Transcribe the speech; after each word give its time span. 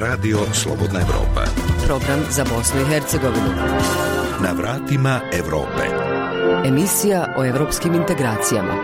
Radio 0.00 0.38
Slobodna 0.52 1.00
Evropa. 1.00 1.44
Program 1.86 2.20
za 2.30 2.44
Bosnu 2.44 2.80
i 2.80 2.84
Hercegovinu. 2.84 3.50
Na 4.42 4.52
vratima 4.52 5.20
Evrope. 5.32 5.82
Emisija 6.64 7.34
o 7.38 7.44
evropskim 7.44 7.94
integracijama. 7.94 8.74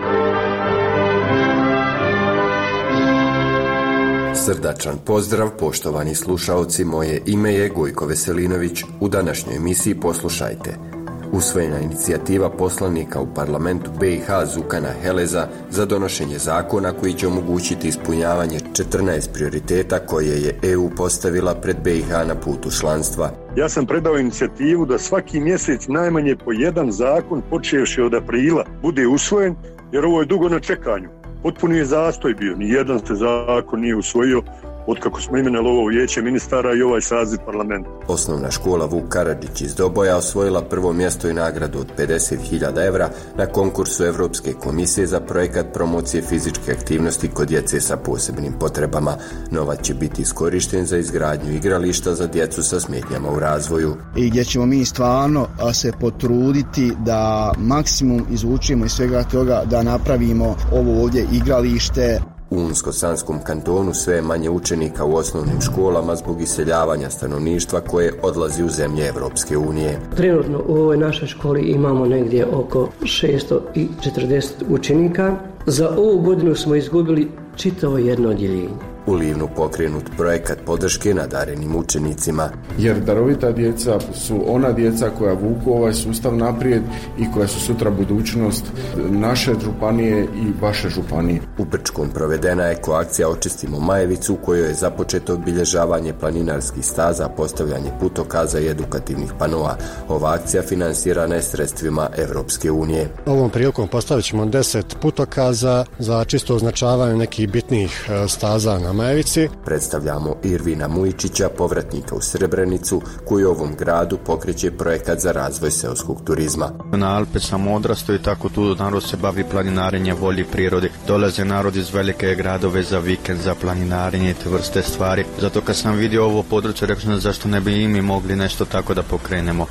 Srdačan 4.45 4.97
pozdrav, 5.05 5.49
poštovani 5.59 6.15
slušaoci, 6.15 6.85
moje 6.85 7.21
ime 7.25 7.53
je 7.53 7.69
Gojko 7.69 8.05
Veselinović. 8.05 8.83
U 8.99 9.09
današnjoj 9.09 9.55
emisiji 9.55 9.95
poslušajte. 9.95 10.94
Usvojena 11.35 11.79
inicijativa 11.79 12.49
poslanika 12.49 13.21
u 13.21 13.27
parlamentu 13.35 13.91
BiH 13.99 14.25
Zukana 14.45 14.89
Heleza 15.01 15.47
za 15.69 15.85
donošenje 15.85 16.37
zakona 16.37 16.91
koji 16.91 17.13
će 17.13 17.27
omogućiti 17.27 17.87
ispunjavanje 17.87 18.59
14 18.59 19.33
prioriteta 19.33 19.99
koje 19.99 20.41
je 20.41 20.59
EU 20.63 20.89
postavila 20.97 21.55
pred 21.55 21.77
BiH 21.83 22.09
na 22.09 22.35
putu 22.35 22.71
članstva. 22.79 23.31
Ja 23.55 23.69
sam 23.69 23.85
predao 23.85 24.17
inicijativu 24.17 24.85
da 24.85 24.97
svaki 24.97 25.39
mjesec 25.39 25.87
najmanje 25.87 26.35
po 26.35 26.51
jedan 26.51 26.91
zakon 26.91 27.41
počevši 27.49 28.01
od 28.01 28.13
aprila 28.13 28.65
bude 28.81 29.07
usvojen 29.07 29.55
jer 29.91 30.05
ovo 30.05 30.19
je 30.19 30.25
dugo 30.25 30.49
na 30.49 30.59
čekanju. 30.59 31.09
Potpuni 31.43 31.77
je 31.77 31.85
zastoj 31.85 32.33
bio, 32.33 32.55
ni 32.55 32.69
jedan 32.69 32.99
se 32.99 33.15
zakon 33.15 33.81
nije 33.81 33.95
usvojio 33.95 34.41
otkako 34.87 35.21
smo 35.21 35.37
imenali 35.37 35.67
ovo 35.67 35.87
vijeće 35.87 36.21
ministara 36.21 36.73
i 36.73 36.81
ovaj 36.81 37.01
saziv 37.01 37.39
parlamenta. 37.45 37.89
Osnovna 38.07 38.51
škola 38.51 38.85
Vuk 38.85 39.09
Karadžić 39.09 39.61
iz 39.61 39.75
Doboja 39.75 40.17
osvojila 40.17 40.61
prvo 40.61 40.93
mjesto 40.93 41.29
i 41.29 41.33
nagradu 41.33 41.79
od 41.79 41.87
50.000 41.97 42.87
evra 42.87 43.09
na 43.37 43.45
konkursu 43.45 44.05
Europske 44.05 44.53
komisije 44.53 45.07
za 45.07 45.19
projekat 45.19 45.65
promocije 45.73 46.23
fizičke 46.23 46.71
aktivnosti 46.71 47.27
kod 47.27 47.47
djece 47.47 47.81
sa 47.81 47.97
posebnim 47.97 48.53
potrebama. 48.59 49.17
Novac 49.51 49.81
će 49.81 49.93
biti 49.93 50.21
iskorišten 50.21 50.85
za 50.85 50.97
izgradnju 50.97 51.53
igrališta 51.53 52.15
za 52.15 52.27
djecu 52.27 52.63
sa 52.63 52.79
smetnjama 52.79 53.29
u 53.29 53.39
razvoju. 53.39 53.95
I 54.15 54.29
gdje 54.29 54.43
ćemo 54.43 54.65
mi 54.65 54.85
stvarno 54.85 55.47
se 55.73 55.91
potruditi 55.99 56.91
da 57.05 57.51
maksimum 57.57 58.25
izvučimo 58.31 58.85
iz 58.85 58.91
svega 58.91 59.23
toga 59.23 59.63
da 59.65 59.83
napravimo 59.83 60.55
ovo 60.71 61.03
ovdje 61.03 61.27
igralište 61.31 62.19
u 62.55 62.59
Unsko-Sanskom 62.59 63.39
kantonu 63.43 63.93
sve 63.93 64.15
je 64.15 64.21
manje 64.21 64.49
učenika 64.49 65.05
u 65.05 65.15
osnovnim 65.15 65.61
školama 65.61 66.15
zbog 66.15 66.41
iseljavanja 66.41 67.09
stanovništva 67.09 67.81
koje 67.81 68.13
odlazi 68.21 68.63
u 68.63 68.69
zemlje 68.69 69.07
Evropske 69.07 69.57
unije. 69.57 69.99
Trenutno 70.15 70.63
u 70.67 70.75
ovoj 70.75 70.97
našoj 70.97 71.27
školi 71.27 71.61
imamo 71.61 72.05
negdje 72.05 72.45
oko 72.45 72.89
640 73.01 74.45
učenika. 74.69 75.35
Za 75.65 75.89
ovu 75.97 76.21
godinu 76.21 76.55
smo 76.55 76.75
izgubili 76.75 77.31
čitavo 77.55 77.97
jedno 77.97 78.29
odjeljenje 78.29 78.94
u 79.07 79.13
Livnu 79.13 79.47
pokrenut 79.55 80.03
projekat 80.17 80.57
podrške 80.65 81.13
nadarenim 81.13 81.75
učenicima. 81.75 82.49
Jer 82.77 82.99
darovita 82.99 83.51
djeca 83.51 83.99
su 84.13 84.43
ona 84.47 84.71
djeca 84.71 85.09
koja 85.17 85.33
vuku 85.33 85.71
ovaj 85.71 85.93
sustav 85.93 86.37
naprijed 86.37 86.81
i 87.19 87.25
koja 87.33 87.47
su 87.47 87.59
sutra 87.59 87.91
budućnost 87.91 88.65
naše 89.09 89.53
županije 89.63 90.23
i 90.23 90.61
vaše 90.61 90.89
županije. 90.89 91.41
U 91.57 91.65
Brčkom 91.65 92.09
provedena 92.09 92.63
je 92.63 92.81
koakcija 92.81 93.29
Očistimo 93.29 93.79
Majevicu 93.79 94.33
u 94.33 94.45
kojoj 94.45 94.67
je 94.67 94.73
započeto 94.73 95.33
obilježavanje 95.33 96.13
planinarskih 96.13 96.85
staza, 96.85 97.29
postavljanje 97.29 97.91
putokaza 97.99 98.59
i 98.59 98.67
edukativnih 98.67 99.31
panova. 99.39 99.77
Ova 100.09 100.33
akcija 100.33 100.63
finansirana 100.63 101.35
je 101.35 101.41
sredstvima 101.41 102.09
Evropske 102.17 102.71
unije. 102.71 103.09
Ovom 103.25 103.49
prilikom 103.49 103.87
postavit 103.87 104.25
ćemo 104.25 104.45
10 104.45 104.83
putokaza 105.01 105.85
za 105.99 106.25
čisto 106.25 106.55
označavanje 106.55 107.15
nekih 107.15 107.49
bitnih 107.49 108.09
e, 108.09 108.27
staza 108.27 108.79
na 108.79 108.93
Majevici. 108.95 109.49
Predstavljamo 109.65 110.35
Irvina 110.43 110.87
Mujičića, 110.87 111.49
povratnika 111.57 112.15
u 112.15 112.21
Srebrenicu, 112.21 113.01
koji 113.25 113.45
u 113.45 113.49
ovom 113.49 113.75
gradu 113.79 114.17
pokreće 114.25 114.71
projekat 114.71 115.19
za 115.19 115.31
razvoj 115.31 115.71
seoskog 115.71 116.21
turizma. 116.25 116.71
Na 116.91 117.17
Alpe 117.17 117.39
sam 117.39 117.67
odrastao 117.67 118.15
i 118.15 118.21
tako 118.21 118.49
tu 118.49 118.75
narod 118.75 119.03
se 119.03 119.17
bavi 119.17 119.43
planinarenje, 119.51 120.13
volji 120.13 120.43
prirodi. 120.43 120.89
Dolaze 121.07 121.45
narod 121.45 121.75
iz 121.75 121.93
velike 121.93 122.35
gradove 122.35 122.83
za 122.83 122.99
vikend, 122.99 123.41
za 123.41 123.55
planinarenje 123.55 124.29
i 124.31 124.33
te 124.33 124.49
vrste 124.49 124.81
stvari. 124.81 125.25
Zato 125.41 125.61
kad 125.61 125.75
sam 125.75 125.95
vidio 125.95 126.25
ovo 126.25 126.43
područje, 126.43 126.87
rekao 126.87 127.01
sam 127.01 127.19
zašto 127.19 127.47
ne 127.47 127.61
bi 127.61 127.83
i 127.83 127.87
mi 127.87 128.01
mogli 128.01 128.35
nešto 128.35 128.65
tako 128.65 128.93
da 128.93 129.03
pokrenemo. 129.03 129.65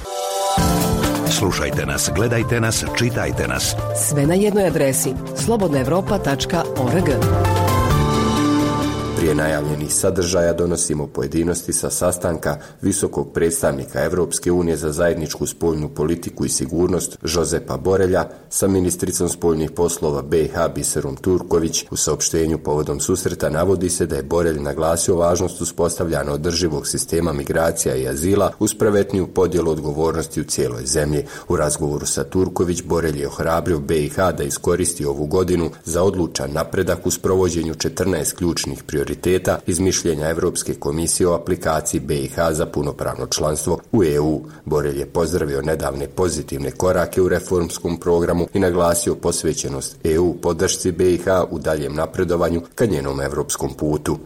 Slušajte 1.39 1.87
nas, 1.87 2.11
gledajte 2.15 2.61
nas, 2.61 2.85
čitajte 2.99 3.49
nas. 3.49 3.77
Sve 4.09 4.27
na 4.27 4.35
jednoj 4.35 4.67
adresi 4.67 5.15
slobodnaevropa.org. 5.45 7.09
Prije 9.17 9.35
najavljenih 9.35 9.95
sadržaja 9.95 10.53
donosimo 10.53 11.07
pojedinosti 11.07 11.73
sa 11.73 11.91
sastanka 11.91 12.57
visokog 12.83 13.33
predstavnika 13.33 14.05
Europske 14.05 14.53
unije 14.53 14.77
za 14.77 14.93
zajedničku 14.93 15.47
spoljnu 15.47 15.89
politiku 15.89 16.45
i 16.45 16.49
sigurnost 16.49 17.19
Žozepa 17.25 17.77
Borelja 17.77 18.29
sa 18.51 18.69
ministricom 18.69 19.29
spoljnih 19.29 19.71
poslova 19.71 20.23
BiH 20.23 20.55
Biserom 20.75 21.17
Turković. 21.17 21.85
U 21.91 21.97
saopštenju 21.97 22.59
povodom 22.59 23.01
susreta 23.01 23.51
navodi 23.51 23.91
se 23.91 24.07
da 24.07 24.17
je 24.17 24.23
Borelj 24.23 24.61
naglasio 24.61 25.17
važnost 25.17 25.61
uspostavljanja 25.61 26.33
održivog 26.33 26.87
sistema 26.87 27.33
migracija 27.33 27.97
i 27.97 28.09
azila 28.09 28.53
uz 28.59 28.75
pravetniju 28.75 29.27
podjelu 29.27 29.71
odgovornosti 29.71 30.41
u 30.41 30.45
cijeloj 30.45 30.87
zemlji. 30.87 31.25
U 31.49 31.57
razgovoru 31.57 32.07
sa 32.07 32.25
Turković 32.25 32.83
Borelj 32.83 33.21
je 33.21 33.29
ohrabrio 33.29 33.79
BiH 33.81 34.17
da 34.17 34.43
iskoristi 34.45 35.05
ovu 35.05 35.27
godinu 35.27 35.71
za 35.85 36.03
odlučan 36.03 36.53
napredak 36.53 37.07
u 37.07 37.11
sprovođenju 37.11 37.75
14 37.75 38.35
ključnih 38.35 38.83
prioriteta 38.83 39.04
prioriteta 39.05 39.59
iz 39.67 39.81
mišljenja 39.81 40.29
Europske 40.29 40.75
komisije 40.75 41.29
o 41.29 41.35
aplikaciji 41.35 42.01
BiH 42.01 42.35
za 42.51 42.67
punopravno 42.67 43.27
članstvo 43.27 43.79
u 43.93 44.05
EU. 44.05 44.41
Borelj 44.65 44.99
je 44.99 45.07
pozdravio 45.07 45.63
nedavne 45.63 46.09
pozitivne 46.09 46.71
korake 46.71 47.23
u 47.23 47.29
reformskom 47.29 48.01
programu 48.01 48.47
i 48.55 48.59
naglasio 48.59 49.15
posvećenost 49.15 49.97
EU 50.05 50.35
podršci 50.35 50.93
BiH 50.93 51.27
u 51.51 51.59
daljem 51.59 51.95
napredovanju 51.95 52.63
ka 52.75 52.87
njenom 52.87 53.21
europskom 53.21 53.75
putu. 53.75 54.19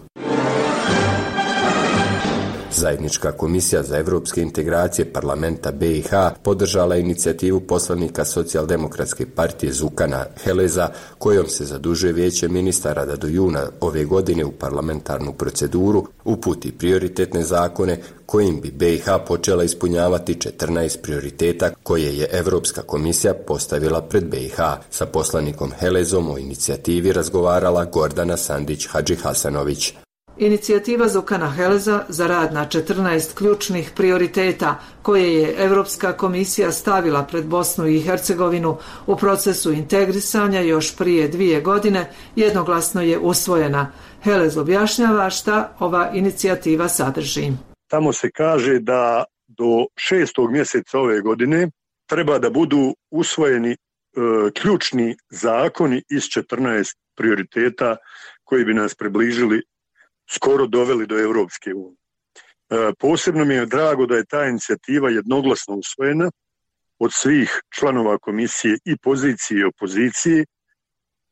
Zajednička 2.78 3.32
komisija 3.32 3.82
za 3.82 3.98
evropske 3.98 4.42
integracije 4.42 5.12
parlamenta 5.12 5.72
BiH 5.72 6.10
podržala 6.42 6.96
inicijativu 6.96 7.60
poslanika 7.60 8.24
socijaldemokratske 8.24 9.26
partije 9.26 9.72
Zukana 9.72 10.24
Heleza 10.44 10.88
kojom 11.18 11.46
se 11.46 11.64
zadužuje 11.64 12.12
vijeće 12.12 12.48
ministara 12.48 13.06
da 13.06 13.16
do 13.16 13.26
juna 13.26 13.66
ove 13.80 14.04
godine 14.04 14.44
u 14.44 14.52
parlamentarnu 14.52 15.32
proceduru 15.32 16.06
uputi 16.24 16.72
prioritetne 16.72 17.42
zakone 17.42 18.00
kojim 18.26 18.60
bi 18.60 18.70
BiH 18.70 19.04
počela 19.26 19.64
ispunjavati 19.64 20.34
14 20.34 20.98
prioriteta 21.02 21.70
koje 21.82 22.18
je 22.18 22.28
Europska 22.32 22.82
komisija 22.82 23.34
postavila 23.34 24.02
pred 24.02 24.24
BiH. 24.24 24.56
Sa 24.90 25.06
poslanikom 25.06 25.72
Helezom 25.78 26.30
o 26.30 26.38
inicijativi 26.38 27.12
razgovarala 27.12 27.84
Gordana 27.84 28.36
Sandić 28.36 28.88
Hadži 28.90 29.16
Hasanović. 29.16 29.94
Inicijativa 30.40 31.08
Zukana 31.08 31.50
Heleza 31.50 32.04
za 32.08 32.26
rad 32.26 32.52
na 32.52 32.66
14 32.66 33.34
ključnih 33.34 33.90
prioriteta 33.96 34.80
koje 35.02 35.34
je 35.34 35.54
Europska 35.64 36.12
komisija 36.12 36.72
stavila 36.72 37.22
pred 37.24 37.46
Bosnu 37.46 37.86
i 37.86 38.00
Hercegovinu 38.00 38.76
u 39.06 39.16
procesu 39.16 39.72
integrisanja 39.72 40.60
još 40.60 40.96
prije 40.96 41.28
dvije 41.28 41.60
godine 41.60 42.10
jednoglasno 42.36 43.02
je 43.02 43.18
usvojena. 43.18 43.92
Helez 44.22 44.56
objašnjava 44.56 45.30
šta 45.30 45.76
ova 45.78 46.10
inicijativa 46.14 46.88
sadrži. 46.88 47.52
Tamo 47.90 48.12
se 48.12 48.30
kaže 48.30 48.78
da 48.78 49.24
do 49.48 49.86
šestog 49.96 50.52
mjeseca 50.52 50.98
ove 50.98 51.20
godine 51.20 51.70
treba 52.06 52.38
da 52.38 52.50
budu 52.50 52.94
usvojeni 53.10 53.70
e, 53.72 53.76
ključni 54.60 55.16
zakoni 55.30 56.02
iz 56.10 56.22
14 56.22 56.96
prioriteta 57.16 57.96
koji 58.44 58.64
bi 58.64 58.74
nas 58.74 58.94
približili 58.94 59.62
skoro 60.30 60.66
doveli 60.66 61.06
do 61.06 61.18
Europske 61.20 61.74
unije. 61.74 61.98
E, 62.70 62.92
posebno 62.98 63.44
mi 63.44 63.54
je 63.54 63.66
drago 63.66 64.06
da 64.06 64.16
je 64.16 64.24
ta 64.24 64.44
inicijativa 64.44 65.10
jednoglasno 65.10 65.74
usvojena 65.74 66.30
od 66.98 67.12
svih 67.12 67.60
članova 67.70 68.18
komisije 68.18 68.78
i 68.84 68.96
pozicije 68.96 69.60
i 69.60 69.64
opozicije 69.64 70.44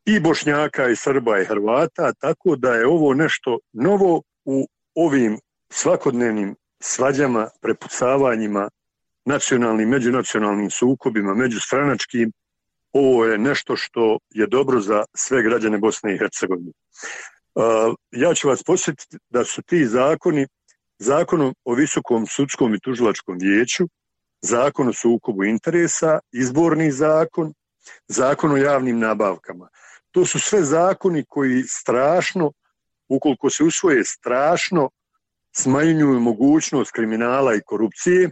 i 0.05 0.21
Bošnjaka 0.21 0.89
i 0.89 0.97
Srba 0.97 1.39
i 1.39 1.45
Hrvata, 1.45 2.13
tako 2.13 2.57
da 2.57 2.75
je 2.75 2.87
ovo 2.87 3.15
nešto 3.15 3.59
novo 3.73 4.23
u 4.45 4.67
ovim 4.95 5.39
svakodnevnim 5.71 6.57
svađama, 6.81 7.49
prepucavanjima, 7.61 8.69
nacionalnim, 9.25 9.89
međunacionalnim 9.89 10.71
sukobima, 10.71 11.35
međustranačkim, 11.35 12.33
ovo 12.93 13.25
je 13.25 13.39
nešto 13.39 13.77
što 13.77 14.19
je 14.31 14.47
dobro 14.47 14.81
za 14.81 15.05
sve 15.15 15.43
građane 15.43 15.79
Bosne 15.79 16.15
i 16.15 16.19
Hercegovine. 16.19 16.73
Ja 18.11 18.35
ću 18.35 18.49
vas 18.49 18.63
posjetiti 18.63 19.19
da 19.31 19.45
su 19.45 19.63
ti 19.63 19.87
zakoni 19.87 20.47
zakonom 20.99 21.55
o 21.65 21.75
visokom 21.75 22.27
sudskom 22.27 22.75
i 22.75 22.81
tužilačkom 22.81 23.39
vijeću, 23.41 23.89
zakon 24.43 24.89
o 24.89 24.93
sukobu 24.93 25.45
interesa, 25.45 26.19
izborni 26.33 26.91
zakon, 26.91 27.53
zakon 28.09 28.53
o 28.53 28.57
javnim 28.57 28.99
nabavkama. 28.99 29.69
To 30.11 30.25
su 30.25 30.41
sve 30.41 30.63
zakoni 30.63 31.25
koji 31.29 31.63
strašno, 31.63 32.53
ukoliko 33.09 33.51
se 33.51 33.65
usvoje 33.65 34.05
strašno, 34.05 34.91
smanjuju 35.57 36.21
mogućnost 36.21 36.91
kriminala 36.91 37.55
i 37.55 37.61
korupcije, 37.67 38.25
e, 38.25 38.31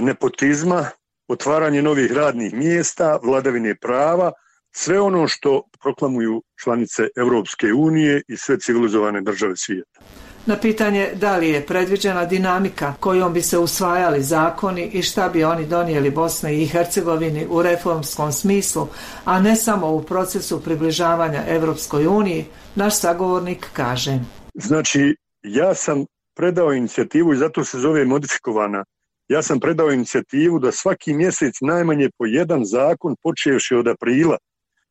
nepotizma, 0.00 0.90
otvaranje 1.28 1.82
novih 1.82 2.12
radnih 2.12 2.54
mjesta, 2.54 3.18
vladavine 3.22 3.74
prava, 3.74 4.32
sve 4.72 5.00
ono 5.00 5.28
što 5.28 5.62
proklamuju 5.82 6.42
članice 6.62 7.08
Europske 7.16 7.72
unije 7.72 8.22
i 8.28 8.36
sve 8.36 8.58
civilizovane 8.58 9.20
države 9.20 9.56
svijeta. 9.56 10.00
Na 10.46 10.56
pitanje 10.56 11.10
da 11.14 11.36
li 11.36 11.48
je 11.48 11.66
predviđena 11.66 12.24
dinamika 12.24 12.94
kojom 13.00 13.32
bi 13.32 13.42
se 13.42 13.58
usvajali 13.58 14.22
zakoni 14.22 14.90
i 14.92 15.02
šta 15.02 15.28
bi 15.28 15.44
oni 15.44 15.66
donijeli 15.66 16.10
Bosne 16.10 16.62
i 16.62 16.66
Hercegovini 16.66 17.46
u 17.50 17.62
reformskom 17.62 18.32
smislu, 18.32 18.88
a 19.24 19.40
ne 19.40 19.56
samo 19.56 19.90
u 19.90 20.02
procesu 20.02 20.62
približavanja 20.62 21.44
Europskoj 21.48 22.06
uniji, 22.06 22.44
naš 22.74 22.98
sagovornik 22.98 23.66
kaže. 23.72 24.18
Znači, 24.54 25.16
ja 25.42 25.74
sam 25.74 26.04
predao 26.36 26.72
inicijativu 26.72 27.32
i 27.32 27.36
zato 27.36 27.64
se 27.64 27.78
zove 27.78 28.04
modifikovana. 28.04 28.84
Ja 29.28 29.42
sam 29.42 29.60
predao 29.60 29.92
inicijativu 29.92 30.58
da 30.58 30.72
svaki 30.72 31.14
mjesec 31.14 31.54
najmanje 31.60 32.10
po 32.18 32.26
jedan 32.26 32.64
zakon 32.64 33.16
počevši 33.22 33.74
od 33.74 33.88
aprila 33.88 34.36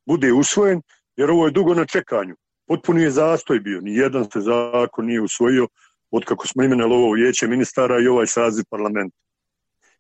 bude 0.06 0.34
usvojen, 0.34 0.82
jer 1.16 1.32
ovo 1.32 1.46
je 1.46 1.52
dugo 1.52 1.74
na 1.74 1.86
čekanju 1.86 2.36
potpuni 2.72 3.04
je 3.04 3.12
zastoj 3.12 3.60
bio, 3.60 3.82
ni 3.82 3.96
jedan 3.96 4.26
se 4.32 4.42
zakon 4.42 5.06
nije 5.06 5.22
usvojio 5.22 5.68
od 6.12 6.26
kako 6.26 6.48
smo 6.48 6.64
imenali 6.64 6.94
ovo 6.94 7.12
vijeće 7.14 7.48
ministara 7.48 8.00
i 8.00 8.08
ovaj 8.08 8.28
saziv 8.28 8.66
parlamenta. 8.70 9.18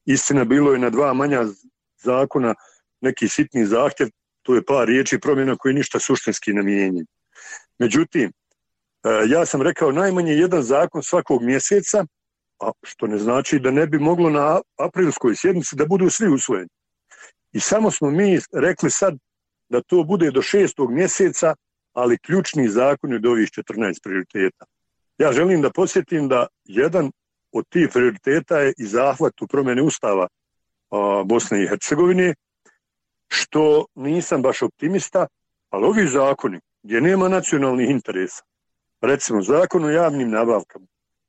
Istina, 0.06 0.45
bilo 0.45 0.74
je 0.74 0.80
na 0.80 0.89
dva 0.89 1.13
manja 1.13 1.42
zakona 2.03 2.56
neki 3.01 3.27
sitni 3.27 3.65
zahtjev, 3.65 4.09
to 4.42 4.56
je 4.56 4.65
par 4.65 4.88
riječi 4.88 5.19
promjena 5.19 5.56
koji 5.56 5.74
ništa 5.74 6.00
suštinski 6.00 6.54
ne. 6.54 7.06
Međutim, 7.80 8.31
e, 8.31 9.09
ja 9.27 9.45
sam 9.45 9.62
rekao 9.62 9.92
najmanje 9.92 10.33
jedan 10.33 10.63
zakon 10.63 11.04
svakog 11.04 11.44
mjeseca, 11.44 12.06
a 12.59 12.71
što 12.83 13.07
ne 13.07 13.18
znači 13.18 13.59
da 13.59 13.71
ne 13.71 13.88
bi 13.88 14.00
moglo 14.00 14.30
na 14.30 14.62
aprilskoj 14.80 15.36
sjednici 15.36 15.75
da 15.75 15.86
budu 15.86 16.09
svi 16.09 16.27
usvojeni. 16.27 16.69
I 17.54 17.59
samo 17.59 17.92
smo 17.92 18.12
mi 18.12 18.39
rekli 18.54 18.92
sad 18.92 19.18
da 19.71 19.81
to 19.81 20.03
bude 20.03 20.31
do 20.31 20.41
šestog 20.41 20.91
mjeseca, 20.91 21.56
ali 21.94 22.18
ključni 22.18 22.69
zakon 22.69 23.13
od 23.13 23.25
ovih 23.25 23.50
14 23.50 24.03
prioriteta. 24.03 24.65
Ja 25.18 25.31
želim 25.31 25.62
da 25.62 25.69
posjetim 25.69 26.27
da 26.27 26.47
jedan 26.65 27.12
od 27.51 27.65
tih 27.69 27.89
prioriteta 27.94 28.59
je 28.59 28.73
i 28.77 28.85
zahvat 28.85 29.41
u 29.41 29.47
promjene 29.47 29.81
Ustava 29.81 30.27
Bosne 31.25 31.63
i 31.63 31.68
Hercegovine, 31.68 32.33
što 33.27 33.85
nisam 33.95 34.41
baš 34.41 34.62
optimista, 34.62 35.27
ali 35.69 35.85
ovi 35.85 36.07
zakoni 36.07 36.59
gdje 36.83 37.01
nema 37.01 37.29
nacionalnih 37.29 37.89
interesa, 37.89 38.44
recimo 39.01 39.41
zakon 39.41 39.85
o 39.85 39.89
javnim 39.89 40.29
nabavkama, 40.29 40.85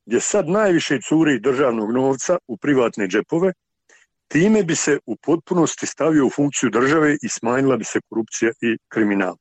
gdje 0.06 0.20
sad 0.20 0.48
najviše 0.48 1.00
curi 1.08 1.40
državnog 1.40 1.92
novca 1.92 2.38
u 2.46 2.56
privatne 2.56 3.06
džepove, 3.06 3.52
Time 4.32 4.62
bi 4.62 4.76
se 4.76 4.98
u 5.06 5.16
potpunosti 5.16 5.86
stavio 5.86 6.26
u 6.26 6.30
funkciju 6.30 6.70
države 6.70 7.16
i 7.22 7.28
smanjila 7.28 7.76
bi 7.76 7.84
se 7.84 8.00
korupcija 8.08 8.52
i 8.60 8.76
kriminal. 8.88 9.36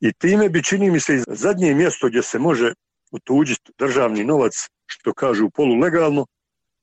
I 0.00 0.12
time 0.12 0.48
bi, 0.48 0.62
čini 0.62 0.90
mi 0.90 1.00
se, 1.00 1.22
zadnje 1.28 1.74
mjesto 1.74 2.08
gdje 2.08 2.22
se 2.22 2.38
može 2.38 2.72
utuđiti 3.10 3.72
državni 3.78 4.24
novac, 4.24 4.52
što 4.86 5.14
kažu 5.14 5.50
polulegalno, 5.50 6.26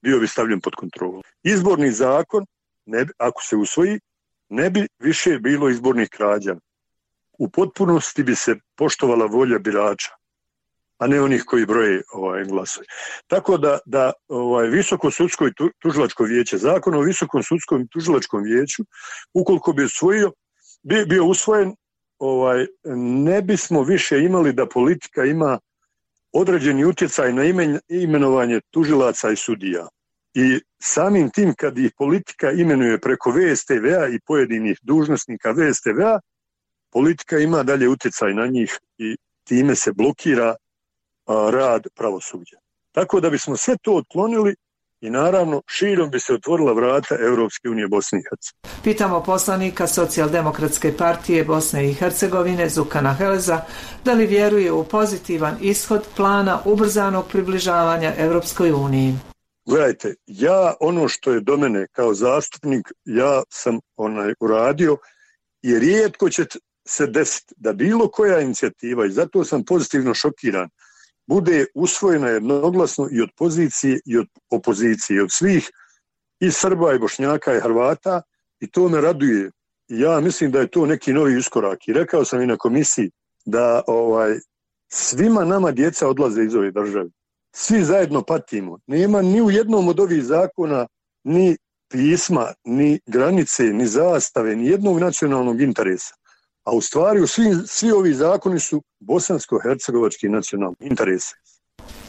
bio 0.02 0.20
bi 0.20 0.28
stavljen 0.28 0.62
pod 0.62 0.76
kontrolu. 0.76 1.22
Izborni 1.44 1.92
zakon, 1.92 2.46
ne, 2.86 3.06
ako 3.18 3.44
se 3.44 3.56
usvoji, 3.56 4.00
ne 4.50 4.70
bi 4.70 4.88
više 5.00 5.40
bilo 5.40 5.70
izbornih 5.70 6.10
krađa. 6.10 6.56
U 7.40 7.50
potpunosti 7.50 8.24
bi 8.24 8.36
se 8.36 8.56
poštovala 8.76 9.26
volja 9.26 9.60
birača 9.60 10.19
a 11.00 11.07
ne 11.07 11.22
onih 11.22 11.44
koji 11.46 11.66
broje 11.66 12.01
ovaj, 12.13 12.44
glasove. 12.46 12.86
Tako 13.28 13.57
da, 13.57 13.80
da 13.86 14.12
ovaj, 14.28 14.68
visoko 14.68 15.12
sudsko 15.12 15.48
i 15.48 15.51
tužilačko 15.81 16.24
vijeće, 16.24 16.57
zakon 16.57 16.96
o 16.96 17.01
visokom 17.01 17.44
sudskom 17.44 17.81
i 17.81 17.88
tužilačkom 17.88 18.44
vijeću, 18.44 18.84
ukoliko 19.34 19.74
bi 19.74 19.84
usvojio, 19.84 20.31
bi, 20.84 21.06
bio 21.06 21.25
usvojen, 21.25 21.75
ovaj, 22.19 22.66
ne 23.25 23.42
bismo 23.42 23.84
više 23.84 24.19
imali 24.19 24.54
da 24.54 24.66
politika 24.66 25.25
ima 25.25 25.60
određeni 26.34 26.86
utjecaj 26.86 27.34
na 27.34 27.44
imenovanje 27.88 28.62
tužilaca 28.72 29.31
i 29.31 29.36
sudija. 29.36 29.88
I 30.34 30.60
samim 30.81 31.30
tim 31.30 31.54
kad 31.57 31.78
ih 31.78 31.92
politika 31.98 32.52
imenuje 32.52 33.00
preko 33.00 33.31
VSTV-a 33.31 34.07
i 34.07 34.19
pojedinih 34.25 34.80
dužnosnika 34.81 35.52
VSTV-a, 35.52 36.19
politika 36.92 37.38
ima 37.38 37.63
dalje 37.63 37.90
utjecaj 37.90 38.34
na 38.34 38.48
njih 38.48 38.80
i 38.98 39.18
time 39.44 39.75
se 39.75 39.92
blokira 39.94 40.56
rad 41.30 41.88
pravosuđa. 41.96 42.58
Tako 42.92 43.20
da 43.20 43.30
bismo 43.30 43.58
sve 43.58 43.76
to 43.81 43.96
otklonili 43.96 44.56
i 45.02 45.10
naravno 45.10 45.62
širom 45.68 46.10
bi 46.10 46.20
se 46.20 46.34
otvorila 46.34 46.74
vrata 46.74 47.16
Europske 47.20 47.70
unije 47.70 47.88
Bosne 47.88 48.20
i 48.20 48.24
Hercegovine. 48.30 48.84
Pitamo 48.84 49.24
poslanika 49.24 49.88
Socijaldemokratske 49.88 50.98
partije 50.98 51.44
Bosne 51.44 51.90
i 51.90 51.94
Hercegovine 51.94 52.70
Zukana 52.70 53.14
Heleza 53.14 53.62
da 54.06 54.14
li 54.14 54.28
vjeruje 54.28 54.72
u 54.72 54.84
pozitivan 54.84 55.58
ishod 55.62 56.08
plana 56.16 56.60
ubrzanog 56.66 57.28
približavanja 57.28 58.14
Europskoj 58.18 58.72
uniji. 58.72 59.14
Gledajte, 59.66 60.16
ja 60.26 60.74
ono 60.80 61.08
što 61.08 61.31
je 61.31 61.40
do 61.40 61.58
mene 61.58 61.88
kao 61.92 62.14
zastupnik, 62.14 62.88
ja 63.06 63.44
sam 63.50 63.80
onaj 63.96 64.34
uradio 64.40 64.98
i 65.62 65.80
rijetko 65.80 66.30
će 66.30 66.46
se 66.88 67.08
desiti 67.08 67.54
da 67.58 67.74
bilo 67.74 68.08
koja 68.08 68.40
inicijativa 68.40 69.06
i 69.06 69.12
zato 69.12 69.44
sam 69.44 69.66
pozitivno 69.66 70.14
šokiran 70.14 70.70
bude 71.30 71.66
usvojena 71.76 72.28
jednoglasno 72.28 73.08
i 73.12 73.22
od 73.22 73.30
pozicije 73.38 74.00
i 74.06 74.18
od 74.18 74.28
opozicije, 74.50 75.24
od 75.24 75.31
svih 75.31 75.70
i 76.40 76.52
Srba 76.52 76.94
i 76.94 77.00
Bošnjaka 77.00 77.56
i 77.56 77.60
Hrvata 77.60 78.22
i 78.60 78.72
to 78.72 78.90
me 78.90 79.02
raduje. 79.02 79.52
Ja 79.88 80.20
mislim 80.20 80.52
da 80.52 80.60
je 80.60 80.68
to 80.68 80.86
neki 80.86 81.14
novi 81.14 81.38
iskorak 81.38 81.88
i 81.88 81.94
rekao 81.94 82.26
sam 82.26 82.42
i 82.42 82.48
na 82.48 82.58
komisiji 82.58 83.12
da 83.46 83.81
ovaj 83.88 84.40
svima 84.88 85.46
nama 85.46 85.72
djeca 85.72 86.08
odlaze 86.08 86.44
iz 86.44 86.56
ove 86.56 86.72
države. 86.72 87.10
Svi 87.52 87.84
zajedno 87.84 88.22
patimo. 88.22 88.80
Nema 88.88 89.22
ni 89.22 89.42
u 89.42 89.52
jednom 89.52 89.88
od 89.88 90.00
ovih 90.00 90.24
zakona 90.24 90.88
ni 91.24 91.58
pisma, 91.90 92.54
ni 92.64 93.00
granice, 93.06 93.64
ni 93.64 93.88
zastave, 93.88 94.56
ni 94.56 94.68
jednog 94.68 95.00
nacionalnog 95.00 95.62
interesa 95.62 96.20
a 96.64 96.72
u 96.72 96.82
stvari 96.82 97.22
u 97.22 97.28
svi, 97.28 97.56
svi 97.68 97.92
ovi 97.92 98.14
zakoni 98.14 98.60
su 98.60 98.82
bosansko-hercegovački 99.00 100.30
nacionalni 100.30 100.78
interesi. 100.80 101.36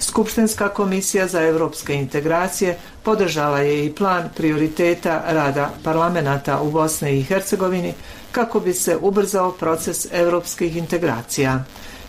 Skupštinska 0.01 0.69
komisija 0.69 1.27
za 1.27 1.43
europske 1.43 1.95
integracije 1.95 2.79
podržala 3.03 3.61
je 3.61 3.87
i 3.87 3.95
plan 3.95 4.29
prioriteta 4.37 5.23
rada 5.27 5.71
parlamenta 5.85 6.61
u 6.61 6.71
Bosni 6.71 7.19
i 7.19 7.23
Hercegovini 7.23 7.95
kako 8.33 8.61
bi 8.61 8.75
se 8.75 8.97
ubrzao 8.97 9.53
proces 9.53 10.07
europskih 10.13 10.77
integracija. 10.77 11.65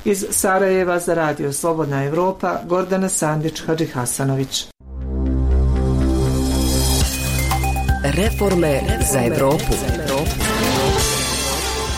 Iz 0.06 0.26
Sarajeva 0.30 1.00
za 1.00 1.14
radio 1.14 1.54
Slobodna 1.54 2.04
Europa 2.06 2.60
Gordana 2.66 3.10
Sandić 3.10 3.62
Hadži 3.66 3.86
Hasanović. 3.86 4.68
Reforme 8.04 8.82
za 9.12 9.24
Europu. 9.26 10.11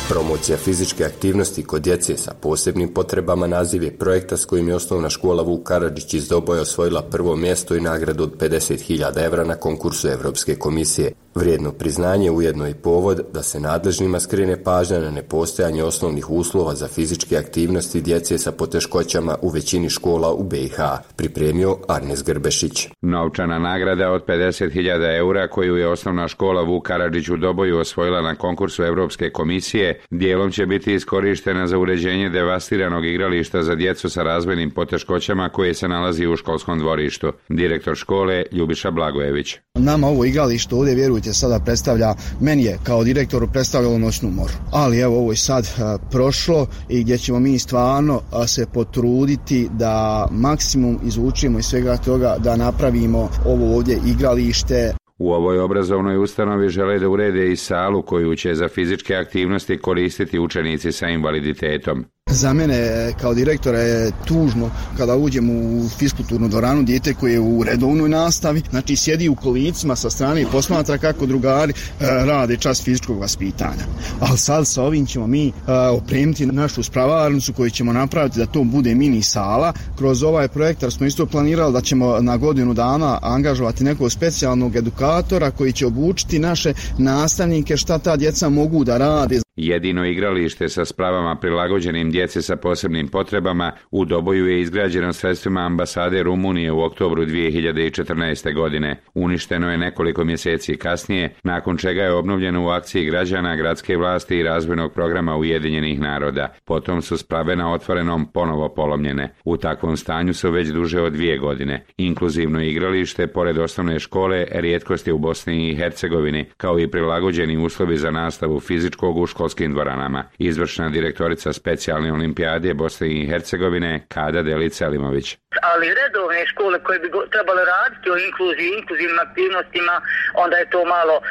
Promocija 0.09 0.57
fizičke 0.57 1.05
aktivnosti 1.05 1.63
kod 1.63 1.81
djece 1.81 2.17
sa 2.17 2.33
posebnim 2.41 2.93
potrebama 2.93 3.47
naziv 3.47 3.83
je 3.83 3.97
projekta 3.97 4.37
s 4.37 4.45
kojim 4.45 4.67
je 4.67 4.75
osnovna 4.75 5.09
škola 5.09 5.43
Vuk 5.43 5.67
Karadžić 5.67 6.13
iz 6.13 6.27
Doboja 6.27 6.61
osvojila 6.61 7.01
prvo 7.01 7.35
mjesto 7.35 7.75
i 7.75 7.81
nagradu 7.81 8.23
od 8.23 8.37
50.000 8.37 9.25
evra 9.25 9.43
na 9.43 9.55
konkursu 9.55 10.07
Europske 10.07 10.55
komisije. 10.55 11.11
Vrijedno 11.35 11.71
priznanje 11.71 12.31
ujedno 12.31 12.67
i 12.67 12.73
povod 12.73 13.21
da 13.33 13.43
se 13.43 13.59
nadležnima 13.59 14.19
skrine 14.19 14.63
pažnja 14.63 14.99
na 14.99 15.11
nepostojanje 15.11 15.83
osnovnih 15.83 16.29
uslova 16.29 16.75
za 16.75 16.87
fizičke 16.87 17.37
aktivnosti 17.37 18.01
djece 18.01 18.37
sa 18.37 18.51
poteškoćama 18.51 19.35
u 19.41 19.49
većini 19.49 19.89
škola 19.89 20.33
u 20.33 20.43
BiH, 20.43 20.77
pripremio 21.15 21.77
Arnes 21.87 22.23
Grbešić. 22.23 22.87
Novčana 23.01 23.59
nagrada 23.59 24.11
od 24.11 24.25
50.000 24.25 25.17
eura 25.17 25.47
koju 25.47 25.75
je 25.75 25.87
osnovna 25.87 26.27
škola 26.27 26.61
Vuk 26.61 26.87
Karadžić 26.87 27.29
u 27.29 27.37
Doboju 27.37 27.79
osvojila 27.79 28.21
na 28.21 28.35
konkursu 28.35 28.83
Europske 28.83 29.29
komisije, 29.29 30.01
dijelom 30.09 30.51
će 30.51 30.65
biti 30.65 30.93
iskorištena 30.93 31.67
za 31.67 31.77
uređenje 31.77 32.29
devastiranog 32.29 33.05
igrališta 33.05 33.63
za 33.63 33.75
djecu 33.75 34.09
sa 34.09 34.23
razvojnim 34.23 34.71
poteškoćama 34.71 35.49
koje 35.49 35.73
se 35.73 35.87
nalazi 35.87 36.27
u 36.27 36.35
školskom 36.35 36.79
dvorištu. 36.79 37.31
Direktor 37.49 37.95
škole 37.95 38.43
Ljubiša 38.51 38.91
Blagojević. 38.91 39.55
Nama 39.75 40.07
ovo 40.07 40.25
igralište 40.25 40.75
ovdje 40.75 40.95
vjerujte 41.23 41.33
sada 41.33 41.59
predstavlja, 41.59 42.15
meni 42.41 42.63
je 42.63 42.77
kao 42.83 43.03
direktoru 43.03 43.47
predstavljalo 43.47 43.97
noćnu 43.97 44.29
moru. 44.29 44.53
Ali 44.71 44.99
evo 44.99 45.17
ovo 45.17 45.31
je 45.31 45.37
sad 45.37 45.67
prošlo 46.11 46.67
i 46.89 47.03
gdje 47.03 47.17
ćemo 47.17 47.39
mi 47.39 47.59
stvarno 47.59 48.21
se 48.47 48.65
potruditi 48.73 49.69
da 49.71 50.27
maksimum 50.31 50.99
izvučimo 51.05 51.59
iz 51.59 51.65
svega 51.65 51.97
toga 51.97 52.35
da 52.39 52.55
napravimo 52.55 53.29
ovo 53.45 53.75
ovdje 53.75 53.99
igralište 54.05 54.93
u 55.17 55.31
ovoj 55.31 55.59
obrazovnoj 55.59 56.17
ustanovi 56.17 56.69
žele 56.69 56.99
da 56.99 57.09
urede 57.09 57.51
i 57.51 57.55
salu 57.55 58.01
koju 58.01 58.35
će 58.35 58.55
za 58.55 58.67
fizičke 58.67 59.15
aktivnosti 59.15 59.77
koristiti 59.77 60.39
učenici 60.39 60.91
sa 60.91 61.07
invaliditetom. 61.07 62.05
Za 62.33 62.53
mene 62.53 63.11
kao 63.21 63.33
direktora 63.33 63.79
je 63.79 64.11
tužno 64.25 64.69
kada 64.97 65.15
uđem 65.15 65.49
u 65.49 65.89
fiskulturnu 65.89 66.47
dvoranu 66.47 66.83
dijete 66.83 67.13
koje 67.13 67.33
je 67.33 67.39
u 67.39 67.63
redovnoj 67.63 68.09
nastavi, 68.09 68.61
znači 68.69 68.95
sjedi 68.95 69.29
u 69.29 69.35
kolicima 69.35 69.95
sa 69.95 70.09
strane 70.09 70.41
i 70.41 70.45
posmatra 70.51 70.97
kako 70.97 71.25
drugari 71.25 71.73
e, 71.73 72.05
rade 72.25 72.57
čas 72.57 72.83
fizičkog 72.83 73.19
vaspitanja. 73.19 73.85
Ali 74.19 74.37
sad 74.37 74.67
sa 74.67 74.83
ovim 74.83 75.05
ćemo 75.05 75.27
mi 75.27 75.47
e, 75.47 75.51
opremiti 75.73 76.45
našu 76.45 76.83
spravarnicu 76.83 77.53
koju 77.53 77.69
ćemo 77.69 77.93
napraviti 77.93 78.39
da 78.39 78.45
to 78.45 78.63
bude 78.63 78.95
mini 78.95 79.23
sala. 79.23 79.73
Kroz 79.97 80.23
ovaj 80.23 80.47
projektar 80.47 80.91
smo 80.91 81.05
isto 81.05 81.25
planirali 81.25 81.73
da 81.73 81.81
ćemo 81.81 82.19
na 82.21 82.37
godinu 82.37 82.73
dana 82.73 83.19
angažovati 83.21 83.83
nekog 83.83 84.11
specijalnog 84.11 84.75
edukatora 84.75 85.51
koji 85.51 85.73
će 85.73 85.85
obučiti 85.85 86.39
naše 86.39 86.73
nastavnike 86.97 87.77
šta 87.77 87.97
ta 87.97 88.15
djeca 88.15 88.49
mogu 88.49 88.83
da 88.83 88.97
rade. 88.97 89.43
Jedino 89.55 90.05
igralište 90.05 90.69
sa 90.69 90.85
spravama 90.85 91.35
prilagođenim 91.35 92.11
djece 92.11 92.41
sa 92.41 92.55
posebnim 92.55 93.07
potrebama 93.07 93.71
u 93.91 94.05
Doboju 94.05 94.47
je 94.47 94.61
izgrađeno 94.61 95.13
sredstvima 95.13 95.61
ambasade 95.61 96.23
Rumunije 96.23 96.71
u 96.71 96.81
oktobru 96.83 97.25
2014. 97.25 98.53
godine. 98.53 99.01
Uništeno 99.13 99.71
je 99.71 99.77
nekoliko 99.77 100.23
mjeseci 100.23 100.77
kasnije, 100.77 101.35
nakon 101.43 101.77
čega 101.77 102.01
je 102.01 102.13
obnovljeno 102.13 102.65
u 102.65 102.69
akciji 102.69 103.05
građana, 103.05 103.55
gradske 103.55 103.97
vlasti 103.97 104.37
i 104.37 104.43
razvojnog 104.43 104.93
programa 104.93 105.37
Ujedinjenih 105.37 105.99
naroda. 105.99 106.53
Potom 106.65 107.01
su 107.01 107.17
sprave 107.17 107.55
na 107.55 107.73
otvorenom 107.73 108.25
ponovo 108.31 108.69
polomljene. 108.69 109.35
U 109.45 109.57
takvom 109.57 109.97
stanju 109.97 110.33
su 110.33 110.51
već 110.51 110.67
duže 110.67 111.01
od 111.01 111.13
dvije 111.13 111.37
godine. 111.37 111.85
Inkluzivno 111.97 112.61
igralište, 112.61 113.27
pored 113.27 113.57
osnovne 113.57 113.99
škole, 113.99 114.45
rijetkosti 114.51 115.11
u 115.11 115.17
Bosni 115.17 115.69
i 115.69 115.75
Hercegovini, 115.75 116.45
kao 116.57 116.79
i 116.79 116.87
prilagođeni 116.87 117.57
uslovi 117.57 117.97
za 117.97 118.11
nastavu 118.11 118.59
fizičkog 118.59 119.17
u 119.17 119.27
školskim 119.43 119.73
dvoranama. 119.73 120.23
Izvršna 120.37 120.89
direktorica 120.89 121.53
specijalne 121.53 122.13
olimpijade 122.13 122.73
Bosne 122.73 123.07
i 123.11 123.27
Hercegovine 123.27 124.05
Kada 124.07 124.41
Delica 124.41 124.87
Limović. 124.87 125.37
Ali 125.71 125.87
redovne 125.99 126.41
škole 126.51 126.77
koje 126.83 126.99
bi 126.99 127.09
trebale 127.35 127.63
raditi 127.75 128.07
o 128.13 128.17
inkluziji, 128.27 128.69
inkluzivnim 128.79 129.19
aktivnostima, 129.27 129.95
onda 130.43 130.55
je 130.57 130.69
to 130.73 130.81
malo 130.95 131.15
uh, 131.19 131.27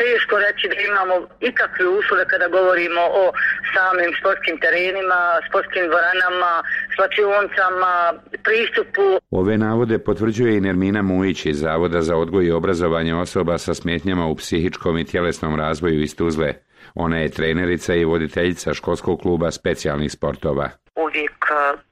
teško 0.00 0.34
reći 0.46 0.64
da 0.72 0.76
imamo 0.90 1.14
ikakve 1.50 1.86
uslove 1.98 2.24
kada 2.32 2.46
govorimo 2.56 3.02
o 3.22 3.24
samim 3.74 4.10
sportskim 4.20 4.56
terenima, 4.64 5.20
sportskim 5.48 5.84
dvoranama, 5.90 6.52
slačioncama, 6.94 7.94
pristupu. 8.46 9.06
Ove 9.40 9.54
navode 9.66 9.96
potvrđuje 10.08 10.50
i 10.56 10.64
Nermina 10.66 11.02
Mujić 11.02 11.40
iz 11.46 11.58
Zavoda 11.66 12.00
za 12.08 12.14
odgoj 12.22 12.44
i 12.46 12.56
obrazovanje 12.60 13.14
osoba 13.24 13.54
sa 13.64 13.72
smetnjama 13.80 14.24
u 14.26 14.34
psihičkom 14.40 14.94
i 14.98 15.08
tjelesnom 15.10 15.52
razvoju 15.62 16.00
iz 16.02 16.16
Tuzle. 16.16 16.50
Ona 16.94 17.18
je 17.18 17.28
trenerica 17.28 17.94
i 17.94 18.04
voditeljica 18.04 18.74
školskog 18.74 19.20
kluba 19.20 19.50
specijalnih 19.50 20.12
sportova. 20.12 20.70
Uvijek 20.96 21.44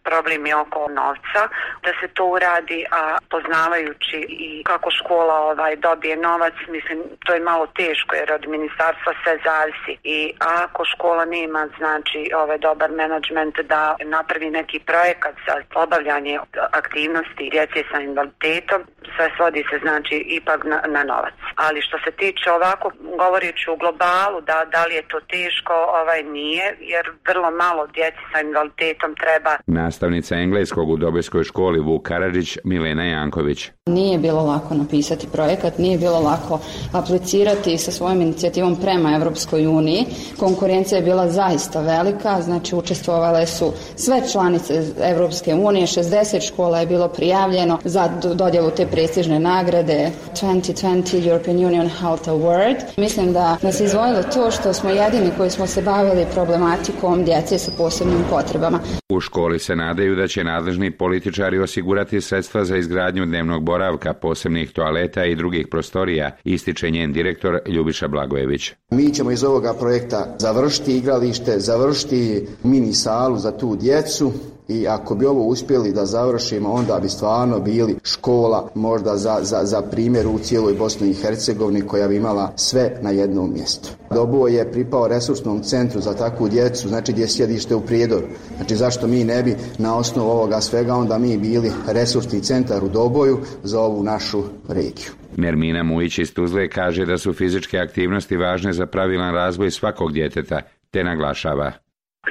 problem 0.08 0.46
je 0.46 0.56
oko 0.56 0.80
novca, 1.00 1.42
da 1.84 1.90
se 2.00 2.06
to 2.14 2.24
uradi, 2.36 2.80
a 2.90 3.18
poznavajući 3.30 4.18
i 4.28 4.62
kako 4.70 4.90
škola 4.90 5.34
ovaj 5.52 5.76
dobije 5.76 6.16
novac, 6.16 6.54
mislim, 6.68 6.98
to 7.24 7.30
je 7.34 7.48
malo 7.50 7.66
teško 7.66 8.12
jer 8.16 8.32
od 8.32 8.44
ministarstva 8.48 9.12
sve 9.22 9.34
zavisi 9.46 9.92
i 10.16 10.18
ako 10.38 10.84
škola 10.84 11.24
nema 11.24 11.62
znači 11.78 12.20
ovaj 12.42 12.58
dobar 12.58 12.90
menadžment 12.90 13.56
da 13.72 13.96
napravi 14.04 14.50
neki 14.50 14.78
projekat 14.90 15.34
za 15.46 15.54
obavljanje 15.84 16.38
aktivnosti 16.80 17.50
djece 17.50 17.78
sa 17.90 18.00
invaliditetom, 18.00 18.80
sve 19.16 19.26
svodi 19.36 19.64
se 19.70 19.76
znači 19.84 20.16
ipak 20.38 20.60
na, 20.64 20.78
na 20.86 21.02
novac. 21.04 21.34
Ali 21.56 21.82
što 21.82 21.96
se 22.04 22.10
tiče 22.10 22.50
ovako, 22.50 22.92
govoreći 23.18 23.70
u 23.70 23.76
globalu, 23.76 24.40
da, 24.40 24.58
da 24.74 24.84
li 24.86 24.94
je 24.94 25.08
to 25.08 25.20
teško, 25.20 25.74
ovaj 26.00 26.22
nije, 26.22 26.76
jer 26.80 27.04
vrlo 27.28 27.50
malo 27.50 27.86
djeci 27.86 28.22
sa 28.32 28.40
invaliditetom 28.40 29.14
treba. 29.14 29.52
Nas 29.98 30.02
nastavnica 30.02 30.36
engleskog 30.36 30.90
u 30.90 30.96
Dobojskoj 30.96 31.44
školi 31.44 31.80
Vuk 31.80 32.02
Karadžić 32.02 32.58
Milena 32.64 33.04
Janković. 33.04 33.70
Nije 33.86 34.18
bilo 34.18 34.42
lako 34.42 34.74
napisati 34.74 35.26
projekat, 35.32 35.78
nije 35.78 35.98
bilo 35.98 36.20
lako 36.20 36.60
aplicirati 36.92 37.78
sa 37.78 37.90
svojom 37.90 38.22
inicijativom 38.22 38.76
prema 38.76 39.14
Evropskoj 39.16 39.66
uniji. 39.66 40.04
Konkurencija 40.38 40.98
je 40.98 41.04
bila 41.04 41.30
zaista 41.30 41.80
velika, 41.80 42.42
znači 42.42 42.76
učestvovale 42.76 43.46
su 43.46 43.72
sve 43.96 44.22
članice 44.32 44.82
Evropske 45.02 45.54
unije, 45.54 45.86
60 45.86 46.46
škola 46.48 46.80
je 46.80 46.86
bilo 46.86 47.08
prijavljeno 47.08 47.78
za 47.84 48.08
dodjelu 48.34 48.70
te 48.70 48.86
prestižne 48.86 49.40
nagrade 49.40 50.10
2020 50.34 51.28
European 51.28 51.56
Union 51.56 51.88
Health 51.88 52.28
Award. 52.28 52.76
Mislim 52.96 53.32
da 53.32 53.56
nas 53.62 53.80
izvojilo 53.80 54.22
to 54.22 54.50
što 54.50 54.72
smo 54.72 54.90
jedini 54.90 55.30
koji 55.36 55.50
smo 55.50 55.66
se 55.66 55.82
bavili 55.82 56.26
problematikom 56.34 57.24
djece 57.24 57.58
sa 57.58 57.70
posebnim 57.78 58.24
potrebama. 58.30 58.80
U 59.18 59.20
školi 59.20 59.58
se 59.58 59.76
nadaju 59.76 60.16
da 60.16 60.28
će 60.28 60.44
nadležni 60.44 60.90
političari 60.90 61.58
osigurati 61.58 62.20
sredstva 62.20 62.64
za 62.64 62.76
izgradnju 62.76 63.26
dnevnog 63.26 63.62
boravka, 63.62 64.12
posebnih 64.12 64.70
toaleta 64.72 65.24
i 65.24 65.34
drugih 65.34 65.66
prostorija, 65.70 66.36
ističe 66.44 66.90
njen 66.90 67.12
direktor 67.12 67.58
Ljubiša 67.66 68.08
Blagojević. 68.08 68.72
Mi 68.90 69.14
ćemo 69.14 69.30
iz 69.30 69.44
ovoga 69.44 69.74
projekta 69.74 70.36
završiti 70.38 70.96
igralište, 70.96 71.58
završiti 71.58 72.46
mini 72.62 72.92
salu 72.92 73.36
za 73.36 73.58
tu 73.58 73.76
djecu, 73.76 74.32
i 74.68 74.88
ako 74.88 75.14
bi 75.14 75.26
ovo 75.26 75.44
uspjeli 75.44 75.92
da 75.92 76.06
završimo, 76.06 76.72
onda 76.72 76.98
bi 77.02 77.08
stvarno 77.08 77.60
bili 77.60 77.96
škola 78.02 78.70
možda 78.74 79.16
za, 79.16 79.38
za, 79.42 79.60
za 79.64 79.82
primjer 79.82 80.26
u 80.26 80.38
cijeloj 80.38 80.74
Bosni 80.74 81.10
i 81.10 81.14
Hercegovini 81.14 81.86
koja 81.86 82.08
bi 82.08 82.16
imala 82.16 82.52
sve 82.56 82.98
na 83.02 83.10
jednom 83.10 83.52
mjestu. 83.52 83.90
Dobo 84.14 84.48
je 84.48 84.72
pripao 84.72 85.08
resursnom 85.08 85.62
centru 85.62 86.00
za 86.00 86.14
takvu 86.14 86.48
djecu, 86.48 86.88
znači 86.88 87.12
gdje 87.12 87.22
je 87.22 87.28
sjedište 87.28 87.74
u 87.74 87.80
Prijedoru. 87.80 88.26
Znači 88.56 88.76
zašto 88.76 89.06
mi 89.06 89.24
ne 89.24 89.42
bi 89.42 89.56
na 89.78 89.96
osnovu 89.96 90.30
ovoga 90.30 90.60
svega 90.60 90.94
onda 90.94 91.18
mi 91.18 91.38
bili 91.38 91.72
resursni 91.86 92.42
centar 92.42 92.84
u 92.84 92.88
Doboju 92.88 93.38
za 93.62 93.80
ovu 93.80 94.02
našu 94.02 94.42
regiju. 94.68 95.10
Nermina 95.36 95.82
Mujić 95.82 96.18
iz 96.18 96.34
Tuzle 96.34 96.68
kaže 96.68 97.06
da 97.06 97.18
su 97.18 97.32
fizičke 97.32 97.78
aktivnosti 97.78 98.36
važne 98.36 98.72
za 98.72 98.86
pravilan 98.86 99.34
razvoj 99.34 99.70
svakog 99.70 100.12
djeteta, 100.12 100.60
te 100.90 101.04
naglašava. 101.04 101.87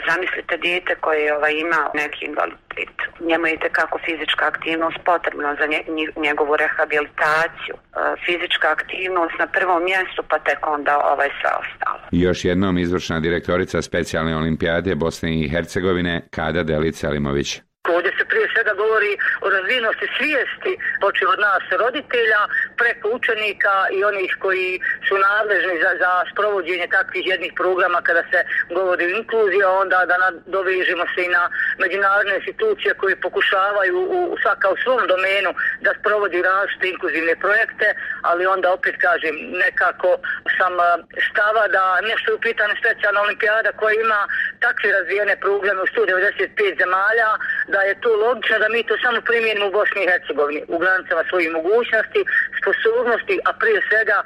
Zamislite 0.09 0.57
dijete 0.57 0.95
koje 0.95 1.35
ovaj, 1.37 1.53
ima 1.65 1.81
neki 1.93 2.25
invaliditet. 2.25 2.95
Njemu 3.19 3.45
je 3.47 3.57
kako 3.71 3.99
fizička 4.05 4.45
aktivnost 4.45 4.97
potrebna 5.05 5.55
za 5.59 5.65
njegovu 6.25 6.55
rehabilitaciju. 6.63 7.75
E, 7.75 7.81
fizička 8.25 8.67
aktivnost 8.77 9.35
na 9.39 9.47
prvom 9.47 9.83
mjestu 9.83 10.23
pa 10.29 10.39
tek 10.39 10.67
onda 10.67 10.93
ovaj 11.13 11.29
sve 11.39 11.51
ostalo. 11.63 11.99
Još 12.11 12.45
jednom 12.45 12.77
izvršna 12.77 13.19
direktorica 13.19 13.81
specijalne 13.81 14.35
olimpijade 14.35 14.95
Bosne 14.95 15.29
i 15.39 15.49
Hercegovine 15.49 16.27
Kada 16.31 16.63
Delica 16.63 17.09
Limović. 17.09 17.66
Ovdje 17.95 18.11
se 18.17 18.25
prije 18.25 18.47
svega 18.53 18.73
govori 18.73 19.17
o 19.41 19.49
razvijenosti 19.49 20.07
svijesti, 20.17 20.71
počeo 21.01 21.29
od 21.29 21.39
nas 21.39 21.63
roditelja, 21.83 22.41
preko 22.81 23.05
učenika 23.17 23.75
i 23.97 24.03
onih 24.03 24.31
koji 24.39 24.79
su 25.07 25.13
nadležni 25.17 25.75
za, 25.83 25.91
za 26.03 26.11
sprovođenje 26.31 26.87
takvih 26.97 27.27
jednih 27.27 27.51
programa 27.55 27.99
kada 28.01 28.23
se 28.31 28.39
govori 28.77 29.03
o 29.05 29.17
inkluziji, 29.19 29.63
a 29.63 29.71
onda 29.83 29.97
da 30.11 30.15
dovežemo 30.45 31.05
se 31.13 31.21
i 31.25 31.33
na 31.37 31.43
međunarodne 31.83 32.35
institucije 32.35 32.93
koje 32.93 33.23
pokušavaju 33.27 33.97
u, 34.17 34.37
svaka 34.41 34.69
u 34.69 34.77
svom 34.83 35.07
domenu 35.07 35.51
da 35.81 35.91
sprovodi 35.99 36.41
različite 36.41 36.85
inkluzivne 36.89 37.35
projekte, 37.35 37.87
ali 38.21 38.45
onda 38.45 38.67
opet 38.71 38.95
kažem, 39.07 39.35
nekako 39.65 40.09
sam 40.57 40.73
stava 41.29 41.67
da 41.67 41.83
nešto 42.01 42.31
je 42.31 42.35
upitana 42.35 42.73
specijalna 42.81 43.21
olimpijada 43.21 43.71
koja 43.79 43.93
ima 43.93 44.21
takve 44.59 44.91
razvijene 44.91 45.35
programe 45.45 45.81
u 45.81 45.85
195 45.85 46.77
zemalja, 46.81 47.29
da 47.67 47.76
je 47.89 48.01
to 48.03 48.09
logično 48.25 48.55
da 48.63 48.67
mi 48.69 48.87
to 48.89 48.95
samo 49.03 49.19
primijenimo 49.29 49.67
u 49.67 49.75
Bosni 49.79 49.99
i 50.03 50.09
Hercegovini 50.11 50.61
u 50.73 50.77
granicama 50.83 51.23
svojih 51.29 51.49
mogućnosti, 51.57 52.21
sposobnosti, 52.59 53.35
a 53.47 53.49
prije 53.61 53.79
svega 53.89 54.17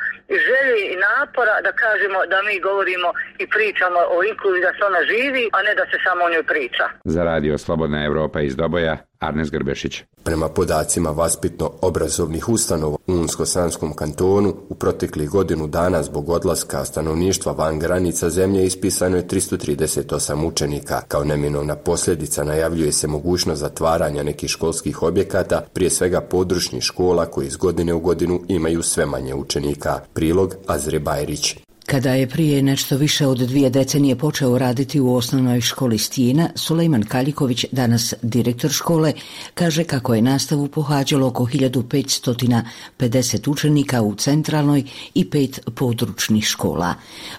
želje 0.48 0.82
i 0.94 0.96
napora 1.08 1.56
da 1.68 1.72
kažemo 1.84 2.20
da 2.32 2.38
mi 2.48 2.56
govorimo 2.68 3.10
i 3.44 3.46
pričamo 3.56 4.00
o 4.16 4.18
inkluziji 4.32 4.68
da 4.68 4.74
se 4.78 4.84
ona 4.90 5.02
živi, 5.12 5.44
a 5.56 5.60
ne 5.68 5.74
da 5.80 5.86
se 5.92 5.98
samo 6.06 6.22
o 6.24 6.32
njoj 6.34 6.46
priča. 6.52 6.86
Za 7.16 7.22
radio 7.32 7.58
Slobodna 7.58 8.00
Evropa 8.10 8.40
iz 8.42 8.56
Doboja, 8.62 8.96
Arnes 9.22 9.52
Grbešić. 9.52 10.02
Prema 10.24 10.50
podacima 10.50 11.10
vaspitno-obrazovnih 11.10 12.50
ustanova 12.50 12.98
u 13.08 13.14
Unsko-Sanskom 13.14 13.94
kantonu, 13.94 14.56
u 14.70 14.76
proteklih 14.76 15.30
godinu 15.30 15.68
dana 15.68 16.04
zbog 16.04 16.30
odlaska 16.30 16.86
stanovništva 16.86 17.52
van 17.52 17.80
granica 17.80 18.30
zemlje 18.30 18.66
ispisano 18.66 19.18
je 19.18 19.28
338 19.28 20.46
učenika. 20.46 21.02
Kao 21.08 21.24
neminovna 21.24 21.76
posljedica 21.76 22.44
najavljuje 22.44 22.92
se 22.92 23.08
mogućnost 23.08 23.60
zatvaranja 23.60 24.24
nekih 24.24 24.50
školskih 24.50 25.04
objekata, 25.04 25.62
prije 25.74 25.90
svega 25.90 26.22
područnih 26.22 26.84
škola 26.84 27.26
koji 27.26 27.48
iz 27.48 27.56
godine 27.56 27.94
u 27.94 28.00
godinu 28.00 28.42
imaju 28.48 28.84
sve 28.84 29.06
manje 29.06 29.36
učenika. 29.36 30.00
Prilog 30.14 30.56
Azre 30.68 31.00
Bajrić. 31.00 31.56
Kada 31.92 32.14
je 32.14 32.28
prije 32.28 32.62
nešto 32.62 32.98
više 32.98 33.28
od 33.28 33.38
dvije 33.38 33.70
decenije 33.70 34.16
počeo 34.16 34.58
raditi 34.58 35.00
u 35.00 35.16
osnovnoj 35.16 35.62
školi 35.62 35.98
Stijena, 35.98 36.50
Sulejman 36.56 37.04
Kaljiković, 37.04 37.66
danas 37.72 38.14
direktor 38.22 38.72
škole, 38.72 39.14
kaže 39.54 39.84
kako 39.84 40.16
je 40.16 40.22
nastavu 40.22 40.68
pohađalo 40.68 41.28
oko 41.28 41.46
1550 41.46 43.50
učenika 43.50 44.02
u 44.02 44.16
centralnoj 44.16 44.84
i 45.14 45.30
pet 45.30 45.60
područnih 45.76 46.44
škola. 46.44 46.94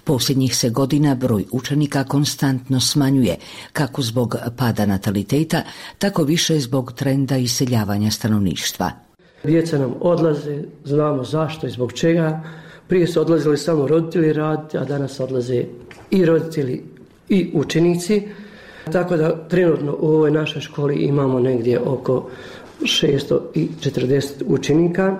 Posljednjih 0.04 0.56
se 0.56 0.70
godina 0.70 1.14
broj 1.14 1.44
učenika 1.50 2.04
konstantno 2.04 2.80
smanjuje, 2.80 3.36
kako 3.72 4.02
zbog 4.02 4.36
pada 4.56 4.86
nataliteta, 4.86 5.62
tako 5.98 6.24
više 6.24 6.60
zbog 6.60 6.92
trenda 6.92 7.36
iseljavanja 7.36 8.10
stanovništva. 8.10 8.90
Djeca 9.44 9.78
nam 9.78 9.94
odlaze, 10.00 10.62
znamo 10.84 11.24
zašto 11.24 11.66
i 11.66 11.70
zbog 11.70 11.92
čega, 11.92 12.42
prije 12.88 13.06
su 13.06 13.20
odlazili 13.20 13.56
samo 13.56 13.86
roditelji 13.86 14.32
raditi, 14.32 14.78
a 14.78 14.84
danas 14.84 15.20
odlaze 15.20 15.64
i 16.10 16.24
roditelji 16.24 16.82
i 17.28 17.50
učenici. 17.54 18.22
Tako 18.92 19.16
da 19.16 19.48
trenutno 19.48 19.96
u 20.00 20.06
ovoj 20.06 20.30
našoj 20.30 20.62
školi 20.62 20.94
imamo 20.94 21.40
negdje 21.40 21.80
oko 21.80 22.30
640 22.80 24.22
učenika. 24.46 25.18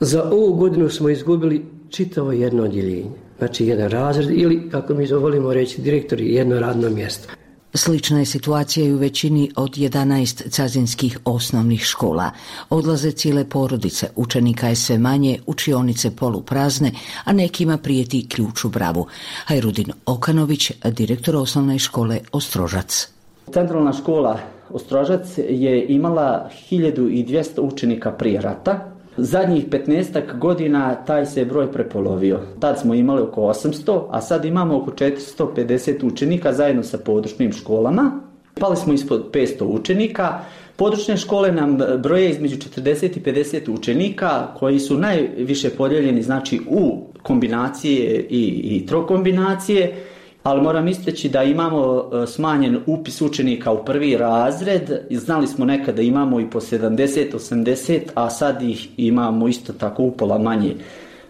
Za 0.00 0.30
ovu 0.30 0.54
godinu 0.54 0.88
smo 0.88 1.08
izgubili 1.08 1.64
čitavo 1.90 2.32
jedno 2.32 2.62
odjeljenje. 2.62 3.10
Znači 3.38 3.66
jedan 3.66 3.90
razred 3.90 4.30
ili, 4.30 4.70
kako 4.70 4.94
mi 4.94 5.06
volimo 5.06 5.54
reći, 5.54 5.80
direktori 5.80 6.34
jedno 6.34 6.60
radno 6.60 6.90
mjesto. 6.90 7.28
Slična 7.74 8.18
je 8.18 8.24
situacija 8.24 8.86
i 8.86 8.92
u 8.92 8.98
većini 8.98 9.50
od 9.56 9.70
11 9.70 10.50
cazinskih 10.50 11.18
osnovnih 11.24 11.84
škola. 11.84 12.30
Odlaze 12.70 13.10
cijele 13.10 13.44
porodice, 13.48 14.08
učenika 14.16 14.68
je 14.68 14.76
sve 14.76 14.98
manje, 14.98 15.38
učionice 15.46 16.10
poluprazne, 16.16 16.92
a 17.24 17.32
nekima 17.32 17.78
prijeti 17.78 18.28
ključ 18.28 18.64
u 18.64 18.68
bravu. 18.68 19.06
Hajrudin 19.44 19.92
Okanović, 20.06 20.72
direktor 20.84 21.36
osnovne 21.36 21.78
škole 21.78 22.20
Ostrožac. 22.32 23.08
Centralna 23.52 23.92
škola 23.92 24.38
Ostrožac 24.70 25.38
je 25.38 25.86
imala 25.88 26.50
1200 26.70 27.60
učenika 27.60 28.12
prije 28.12 28.40
rata, 28.40 28.97
Zadnjih 29.20 29.68
15 29.68 30.38
godina 30.38 30.94
taj 30.94 31.26
se 31.26 31.44
broj 31.44 31.72
prepolovio. 31.72 32.40
Tad 32.60 32.80
smo 32.80 32.94
imali 32.94 33.22
oko 33.22 33.40
800, 33.40 34.06
a 34.10 34.20
sad 34.20 34.44
imamo 34.44 34.76
oko 34.76 34.90
450 34.90 36.06
učenika 36.06 36.52
zajedno 36.52 36.82
sa 36.82 36.98
područnim 36.98 37.52
školama. 37.52 38.20
Pali 38.60 38.76
smo 38.76 38.92
ispod 38.92 39.30
500 39.32 39.64
učenika. 39.64 40.38
Područne 40.76 41.16
škole 41.16 41.52
nam 41.52 41.78
broje 42.02 42.30
između 42.30 42.56
40 42.56 43.18
i 43.18 43.20
50 43.20 43.70
učenika 43.70 44.46
koji 44.58 44.78
su 44.78 44.98
najviše 44.98 45.70
podijeljeni 45.70 46.22
znači 46.22 46.60
u 46.70 47.06
kombinacije 47.22 48.26
i, 48.30 48.60
i 48.64 48.86
trokombinacije 48.86 50.04
ali 50.48 50.62
moram 50.62 50.88
isteći 50.88 51.28
da 51.28 51.42
imamo 51.42 52.10
e, 52.12 52.26
smanjen 52.26 52.78
upis 52.86 53.20
učenika 53.20 53.72
u 53.72 53.84
prvi 53.84 54.16
razred. 54.16 54.90
Znali 55.10 55.46
smo 55.46 55.64
nekada 55.64 55.92
da 55.92 56.02
imamo 56.02 56.40
i 56.40 56.50
po 56.50 56.60
70, 56.60 57.32
80, 57.32 58.00
a 58.14 58.30
sad 58.30 58.62
ih 58.62 58.88
imamo 58.96 59.48
isto 59.48 59.72
tako 59.72 60.02
upola 60.02 60.38
manje. 60.38 60.74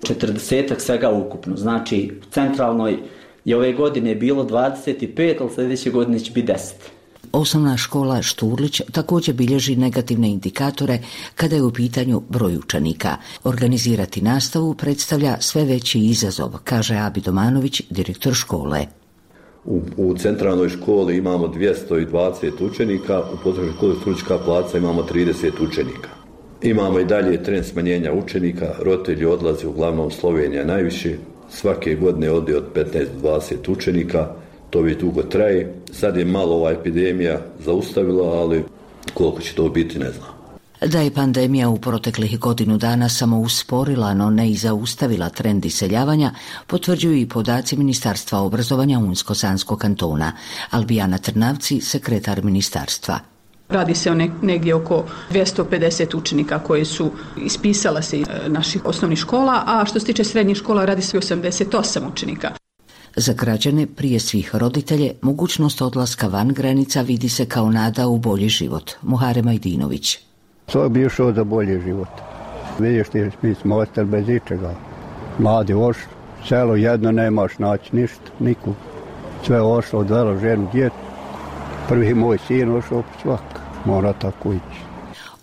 40 0.02 0.78
svega 0.78 1.10
ukupno. 1.10 1.56
Znači, 1.56 2.20
centralnoj 2.30 2.98
je 3.44 3.56
ove 3.56 3.72
godine 3.72 4.14
bilo 4.14 4.44
25, 4.44 5.36
ali 5.40 5.50
sljedeće 5.54 5.90
godine 5.90 6.18
će 6.20 6.32
biti 6.32 6.52
10. 6.52 6.72
Osnovna 7.32 7.76
škola 7.76 8.22
Šturlić 8.22 8.80
također 8.92 9.34
bilježi 9.34 9.76
negativne 9.76 10.30
indikatore 10.30 10.98
kada 11.34 11.56
je 11.56 11.62
u 11.62 11.72
pitanju 11.72 12.22
broj 12.28 12.56
učenika. 12.56 13.16
Organizirati 13.44 14.22
nastavu 14.22 14.74
predstavlja 14.74 15.36
sve 15.40 15.64
veći 15.64 16.00
izazov, 16.00 16.54
kaže 16.64 16.96
Abi 16.96 17.20
Domanović, 17.20 17.82
direktor 17.90 18.34
škole. 18.34 18.86
U, 19.70 19.80
u 19.96 20.14
centralnoj 20.14 20.68
školi 20.68 21.16
imamo 21.16 21.48
220 21.48 22.50
učenika, 22.60 23.22
u 23.34 23.36
potrebnoj 23.44 23.74
školi 23.76 23.96
Stručka 24.00 24.38
placa 24.38 24.78
imamo 24.78 25.02
30 25.02 25.50
učenika. 25.68 26.08
Imamo 26.62 27.00
i 27.00 27.04
dalje 27.04 27.42
trend 27.42 27.64
smanjenja 27.64 28.12
učenika, 28.12 28.74
roditelji 28.82 29.24
odlaze 29.24 29.66
uglavnom 29.66 30.10
Slovenija 30.10 30.64
najviše, 30.64 31.16
svake 31.50 31.94
godine 31.94 32.30
ode 32.30 32.56
od 32.56 32.64
15-20 33.22 33.70
učenika, 33.70 34.28
to 34.70 34.80
već 34.80 34.98
dugo 34.98 35.22
traje. 35.22 35.74
Sad 35.92 36.16
je 36.16 36.24
malo 36.24 36.56
ova 36.56 36.70
epidemija 36.70 37.40
zaustavila, 37.64 38.40
ali 38.40 38.64
koliko 39.14 39.40
će 39.40 39.54
to 39.54 39.68
biti 39.68 39.98
ne 39.98 40.10
znam. 40.10 40.37
Da 40.80 41.00
je 41.00 41.14
pandemija 41.14 41.68
u 41.68 41.78
proteklih 41.78 42.38
godinu 42.38 42.78
dana 42.78 43.08
samo 43.08 43.38
usporila, 43.38 44.14
no 44.14 44.30
ne 44.30 44.50
i 44.50 44.56
zaustavila 44.56 45.28
trend 45.28 45.64
iseljavanja, 45.64 46.34
potvrđuju 46.66 47.16
i 47.16 47.28
podaci 47.28 47.76
Ministarstva 47.76 48.40
obrazovanja 48.40 48.98
Unsko-Sanskog 48.98 49.78
kantona. 49.78 50.32
Albijana 50.70 51.18
Trnavci, 51.18 51.80
sekretar 51.80 52.44
ministarstva. 52.44 53.18
Radi 53.68 53.94
se 53.94 54.10
o 54.10 54.14
negdje 54.42 54.74
oko 54.74 55.04
250 55.30 56.16
učenika 56.16 56.58
koji 56.58 56.84
su 56.84 57.10
ispisala 57.44 58.02
se 58.02 58.20
iz 58.20 58.26
e, 58.28 58.48
naših 58.48 58.84
osnovnih 58.84 59.18
škola, 59.18 59.62
a 59.66 59.84
što 59.86 60.00
se 60.00 60.06
tiče 60.06 60.24
srednjih 60.24 60.56
škola 60.56 60.84
radi 60.84 61.02
se 61.02 61.18
o 61.18 61.20
88 61.20 62.12
učenika. 62.12 62.50
Za 63.16 63.32
građane, 63.32 63.86
prije 63.86 64.20
svih 64.20 64.54
roditelje, 64.54 65.12
mogućnost 65.22 65.82
odlaska 65.82 66.28
van 66.28 66.48
granica 66.48 67.02
vidi 67.02 67.28
se 67.28 67.46
kao 67.46 67.70
nada 67.70 68.08
u 68.08 68.18
bolji 68.18 68.48
život. 68.48 68.90
Muhare 69.02 69.42
Majdinović. 69.42 70.27
To 70.72 70.88
bi 70.88 71.02
išao 71.02 71.32
za 71.32 71.44
bolji 71.44 71.80
život. 71.80 72.08
Vidiš 72.78 73.08
ti, 73.08 73.30
mi 73.42 73.54
smo 73.54 73.76
ostali 73.76 74.06
bez 74.06 74.28
ičega. 74.28 74.70
Mladi 75.38 75.74
oš, 75.74 75.96
selo 76.48 76.76
jedno 76.76 77.12
nemaš 77.12 77.58
naći 77.58 77.96
ništa, 77.96 78.30
niku. 78.38 78.72
Sve 79.46 79.62
ošlo, 79.62 80.00
odvelo 80.00 80.38
ženu, 80.38 80.68
djetu. 80.72 80.96
Prvi 81.88 82.14
moj 82.14 82.38
sin 82.38 82.76
ošao 82.76 83.02
svak. 83.22 83.60
Mora 83.84 84.12
tako 84.12 84.52
ići. 84.52 84.87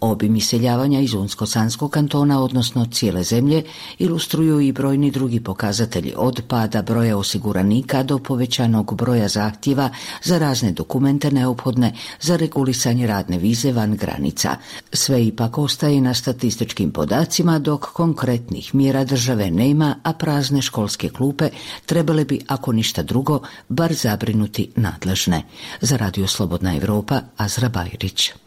Obim 0.06 0.36
iseljavanja 0.36 1.00
iz 1.00 1.14
Unsko-Sanskog 1.14 1.92
kantona, 1.92 2.42
odnosno 2.42 2.86
cijele 2.86 3.24
zemlje, 3.24 3.64
ilustruju 4.00 4.60
i 4.62 4.72
brojni 4.72 5.12
drugi 5.12 5.40
pokazatelji 5.40 6.14
od 6.18 6.42
pada 6.48 6.82
broja 6.82 7.18
osiguranika 7.18 8.04
do 8.04 8.20
povećanog 8.20 8.96
broja 8.96 9.28
zahtjeva 9.28 9.90
za 10.24 10.38
razne 10.38 10.72
dokumente 10.72 11.32
neophodne 11.32 11.94
za 12.22 12.36
regulisanje 12.36 13.08
radne 13.08 13.38
vize 13.38 13.72
van 13.72 13.96
granica. 13.96 14.56
Sve 14.94 15.26
ipak 15.26 15.58
ostaje 15.58 16.02
na 16.02 16.14
statističkim 16.14 16.92
podacima 16.92 17.60
dok 17.60 17.86
konkretnih 17.86 18.76
mjera 18.76 19.04
države 19.04 19.52
nema, 19.52 19.96
a 20.04 20.14
prazne 20.14 20.62
školske 20.62 21.10
klupe 21.10 21.50
trebale 21.86 22.26
bi, 22.26 22.42
ako 22.48 22.72
ništa 22.72 23.04
drugo, 23.04 23.40
bar 23.70 23.94
zabrinuti 23.94 24.72
nadležne. 24.76 25.44
Za 25.82 25.98
Radio 25.98 26.28
Slobodna 26.28 26.76
Europa, 26.76 27.22
Azra 27.38 27.70
Bajrić. 27.70 28.45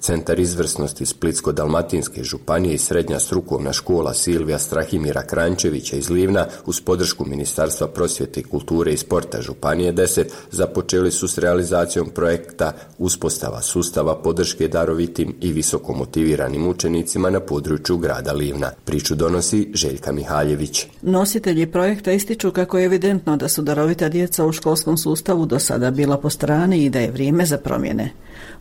Centar 0.00 0.38
izvrsnosti 0.38 1.04
Splitsko-Dalmatinske 1.04 2.22
županije 2.22 2.74
i 2.74 2.78
Srednja 2.78 3.20
strukovna 3.20 3.72
škola 3.72 4.14
Silvija 4.14 4.58
Strahimira 4.58 5.22
Krančevića 5.22 5.96
iz 5.96 6.10
Livna 6.10 6.46
uz 6.66 6.80
podršku 6.80 7.24
Ministarstva 7.26 7.88
prosvjete, 7.88 8.42
kulture 8.42 8.92
i 8.92 8.96
sporta 8.96 9.42
Županije 9.42 9.92
10 9.92 10.24
započeli 10.50 11.10
su 11.10 11.28
s 11.28 11.38
realizacijom 11.38 12.10
projekta 12.14 12.72
uspostava 12.98 13.62
sustava 13.62 14.16
podrške 14.16 14.68
darovitim 14.68 15.36
i 15.40 15.52
visoko 15.52 15.92
motiviranim 15.92 16.68
učenicima 16.68 17.30
na 17.30 17.40
području 17.40 17.96
grada 17.96 18.32
Livna. 18.32 18.70
Priču 18.84 19.14
donosi 19.14 19.70
Željka 19.74 20.12
Mihaljević. 20.12 20.86
Nositelji 21.02 21.66
projekta 21.66 22.12
ističu 22.12 22.50
kako 22.50 22.78
je 22.78 22.84
evidentno 22.84 23.36
da 23.36 23.48
su 23.48 23.62
darovita 23.62 24.08
djeca 24.08 24.46
u 24.46 24.52
školskom 24.52 24.96
sustavu 24.96 25.46
do 25.46 25.58
sada 25.58 25.90
bila 25.90 26.16
po 26.16 26.30
strani 26.30 26.84
i 26.84 26.90
da 26.90 26.98
je 26.98 27.10
vrijeme 27.10 27.46
za 27.46 27.58
promjene 27.58 28.10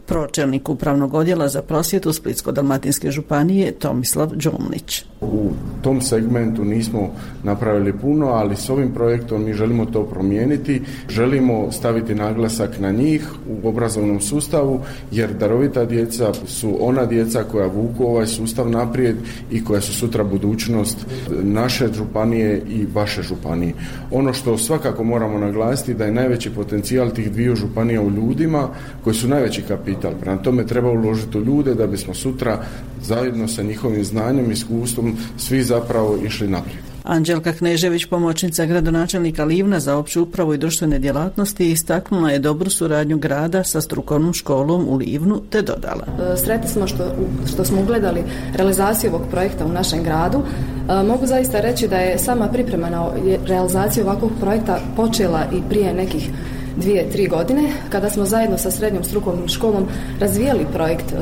pročelnik 0.09 0.69
upravnog 0.69 1.13
odjela 1.29 1.49
za 1.49 1.61
prosvjetu 1.61 2.09
Splitsko-Dalmatinske 2.13 3.11
županije 3.11 3.71
Tomislav 3.71 4.29
Đomlić. 4.35 5.05
U 5.21 5.51
tom 5.81 6.01
segmentu 6.01 6.65
nismo 6.65 7.11
napravili 7.43 7.93
puno, 7.93 8.27
ali 8.27 8.55
s 8.55 8.69
ovim 8.69 8.93
projektom 8.93 9.43
mi 9.43 9.53
želimo 9.53 9.85
to 9.85 10.03
promijeniti, 10.03 10.81
želimo 11.09 11.71
staviti 11.71 12.15
naglasak 12.15 12.79
na 12.79 12.91
njih 12.91 13.29
u 13.63 13.67
obrazovnom 13.67 14.21
sustavu, 14.21 14.79
jer 15.11 15.33
darovita 15.33 15.85
djeca 15.85 16.33
su 16.47 16.77
ona 16.79 17.05
djeca 17.05 17.43
koja 17.43 17.67
vuku 17.67 18.05
ovaj 18.05 18.27
sustav 18.27 18.69
naprijed 18.69 19.15
i 19.51 19.63
koja 19.63 19.81
su 19.81 19.93
sutra 19.93 20.23
budućnost 20.23 20.97
naše 21.43 21.87
županije 21.93 22.61
i 22.69 22.87
vaše 22.93 23.21
županije. 23.21 23.73
Ono 24.11 24.33
što 24.33 24.57
svakako 24.57 25.03
moramo 25.03 25.37
naglasiti 25.37 25.93
da 25.93 26.05
je 26.05 26.11
najveći 26.11 26.49
potencijal 26.49 27.09
tih 27.09 27.31
dviju 27.31 27.55
županija 27.55 28.01
u 28.01 28.09
ljudima 28.09 28.69
koji 29.03 29.13
su 29.13 29.27
najveći 29.27 29.61
kapital. 29.61 30.11
Prema 30.21 30.37
tome 30.37 30.65
treba 30.65 30.89
uložiti 30.89 31.18
u 31.35 31.39
ljude 31.39 31.75
da 31.75 31.87
bismo 31.87 32.13
sutra 32.13 32.63
zajedno 33.03 33.47
sa 33.47 33.63
njihovim 33.63 34.03
znanjem 34.03 34.49
i 34.49 34.53
iskustvom 34.53 35.17
svi 35.37 35.63
zapravo 35.63 36.17
išli 36.25 36.47
naprijed. 36.47 36.89
Anđelka 37.03 37.53
Knežević, 37.53 38.05
pomoćnica 38.05 38.65
gradonačelnika 38.65 39.43
Livna 39.43 39.79
za 39.79 39.97
opću 39.97 40.23
upravu 40.23 40.53
i 40.53 40.57
društvene 40.57 40.99
djelatnosti, 40.99 41.71
istaknula 41.71 42.31
je 42.31 42.39
dobru 42.39 42.69
suradnju 42.69 43.17
grada 43.17 43.63
sa 43.63 43.81
strukovnom 43.81 44.33
školom 44.33 44.87
u 44.87 44.95
Livnu, 44.95 45.41
te 45.49 45.61
dodala. 45.61 46.05
E, 46.33 46.37
sretni 46.37 46.69
smo 46.69 46.87
što, 46.87 47.15
što 47.53 47.65
smo 47.65 47.81
ugledali 47.81 48.23
realizaciju 48.55 49.11
ovog 49.13 49.27
projekta 49.31 49.65
u 49.65 49.71
našem 49.71 50.03
gradu. 50.03 50.41
E, 50.89 51.03
mogu 51.03 51.25
zaista 51.25 51.59
reći 51.59 51.87
da 51.87 51.97
je 51.97 52.19
sama 52.19 52.47
priprema 52.47 52.89
na 52.89 53.09
realizaciju 53.47 54.03
ovakvog 54.03 54.31
projekta 54.39 54.79
počela 54.95 55.45
i 55.53 55.61
prije 55.69 55.93
nekih 55.93 56.29
dvije, 56.77 57.09
tri 57.09 57.27
godine, 57.27 57.61
kada 57.89 58.09
smo 58.09 58.25
zajedno 58.25 58.57
sa 58.57 58.71
srednjom 58.71 59.03
strukovnom 59.03 59.47
školom 59.47 59.87
razvijali 60.19 60.65
projekt 60.73 61.13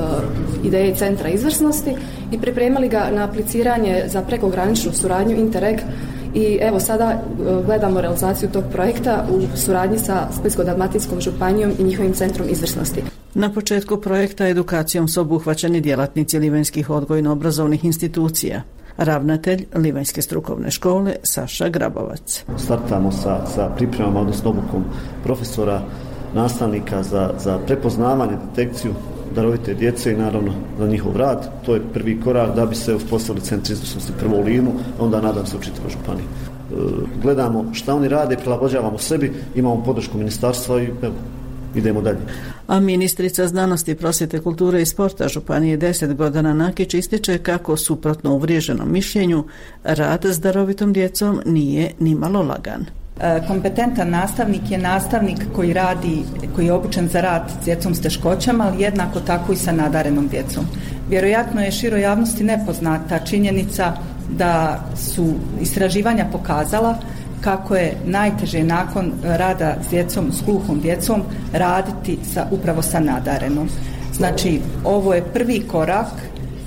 ideje 0.64 0.96
Centra 0.96 1.30
izvrsnosti 1.30 1.96
i 2.32 2.40
pripremali 2.40 2.90
ga 2.90 3.10
na 3.12 3.24
apliciranje 3.24 4.04
za 4.08 4.22
prekograničnu 4.22 4.92
suradnju 4.94 5.36
Interreg 5.36 5.80
i 6.34 6.58
evo 6.62 6.80
sada 6.80 7.24
gledamo 7.66 8.02
realizaciju 8.02 8.50
tog 8.50 8.64
projekta 8.72 9.26
u 9.32 9.58
suradnji 9.58 10.00
sa 10.00 10.28
Splitsko-dalmatinskom 10.40 11.22
županijom 11.22 11.72
i 11.80 11.84
njihovim 11.84 12.14
centrom 12.14 12.48
izvrsnosti. 12.50 13.02
Na 13.34 13.54
početku 13.54 14.02
projekta 14.02 14.48
edukacijom 14.48 15.08
su 15.08 15.22
obuhvaćeni 15.22 15.82
djelatnici 15.82 16.40
livenskih 16.40 16.90
odgojno-obrazovnih 16.90 17.86
institucija 17.86 18.62
ravnatelj 18.98 19.66
Livanjske 19.76 20.22
strukovne 20.22 20.72
škole 20.72 21.16
Saša 21.24 21.70
Grabovac. 21.70 22.44
Startamo 22.58 23.12
sa, 23.12 23.46
sa 23.48 23.70
pripremama, 23.78 24.20
odnosno 24.20 24.50
obukom 24.50 24.84
profesora, 25.24 25.82
nastavnika 26.34 27.04
za, 27.04 27.32
za 27.40 27.60
prepoznavanje, 27.60 28.38
detekciju 28.50 28.94
darovite 29.36 29.74
djece 29.74 30.14
i 30.14 30.18
naravno 30.18 30.52
za 30.80 30.88
njihov 30.88 31.18
rad. 31.18 31.50
To 31.66 31.76
je 31.76 31.82
prvi 31.94 32.22
korak 32.22 32.56
da 32.56 32.66
bi 32.66 32.76
se 32.76 32.96
uspostavili 32.96 33.46
centri 33.46 33.74
izvrsnosti 33.74 34.14
prvo 34.20 34.38
u 34.38 34.44
onda 35.00 35.22
nadam 35.22 35.46
se 35.46 35.58
u 35.58 35.62
čitavoj 35.62 35.90
županiji. 35.90 36.26
E, 36.26 36.76
gledamo 37.22 37.66
šta 37.74 37.96
oni 37.96 38.08
rade, 38.08 38.38
prilagođavamo 38.38 38.98
sebi, 38.98 39.34
imamo 39.56 39.84
podršku 39.84 40.18
ministarstva 40.18 40.82
i 40.82 40.86
evo, 41.02 41.14
idemo 41.76 42.02
dalje. 42.02 42.20
A 42.68 42.80
ministrica 42.80 43.48
znanosti, 43.48 43.96
prosvjete, 43.96 44.40
kulture 44.40 44.82
i 44.82 44.86
sporta 44.86 45.28
Županije 45.28 45.78
10 45.78 46.14
godina 46.14 46.54
Nakić 46.54 46.94
ističe 46.94 47.38
kako 47.38 47.78
suprotno 47.78 48.34
uvriježenom 48.34 48.92
mišljenju 48.92 49.44
rad 49.84 50.26
s 50.26 50.40
darovitom 50.40 50.94
djecom 50.94 51.42
nije 51.46 51.92
ni 52.00 52.16
malo 52.16 52.42
lagan. 52.42 52.86
E, 53.22 53.42
kompetentan 53.48 54.10
nastavnik 54.10 54.72
je 54.72 54.78
nastavnik 54.78 55.38
koji 55.56 55.74
radi, 55.74 56.24
koji 56.56 56.66
je 56.66 56.74
obučen 56.74 57.08
za 57.08 57.22
rad 57.22 57.52
s 57.62 57.66
djecom 57.66 57.96
s 57.96 58.02
teškoćama, 58.02 58.68
ali 58.68 58.84
jednako 58.84 59.20
tako 59.20 59.54
i 59.54 59.56
sa 59.56 59.72
nadarenom 59.72 60.28
djecom. 60.28 60.66
Vjerojatno 61.10 61.62
je 61.62 61.72
široj 61.72 62.02
javnosti 62.02 62.44
nepoznata 62.44 63.20
činjenica 63.20 63.94
da 64.30 64.84
su 64.96 65.34
istraživanja 65.62 66.26
pokazala 66.32 66.98
kako 67.42 67.76
je 67.76 67.98
najteže 68.06 68.64
nakon 68.64 69.12
rada 69.24 69.76
s 69.88 69.90
djecom, 69.90 70.32
s 70.32 70.44
gluhom 70.46 70.80
djecom, 70.80 71.22
raditi 71.54 72.18
sa, 72.34 72.48
upravo 72.52 72.82
sa 72.82 73.00
nadarenom. 73.00 73.70
Znači, 74.14 74.60
ovo 74.84 75.14
je 75.14 75.24
prvi 75.34 75.60
korak 75.68 76.08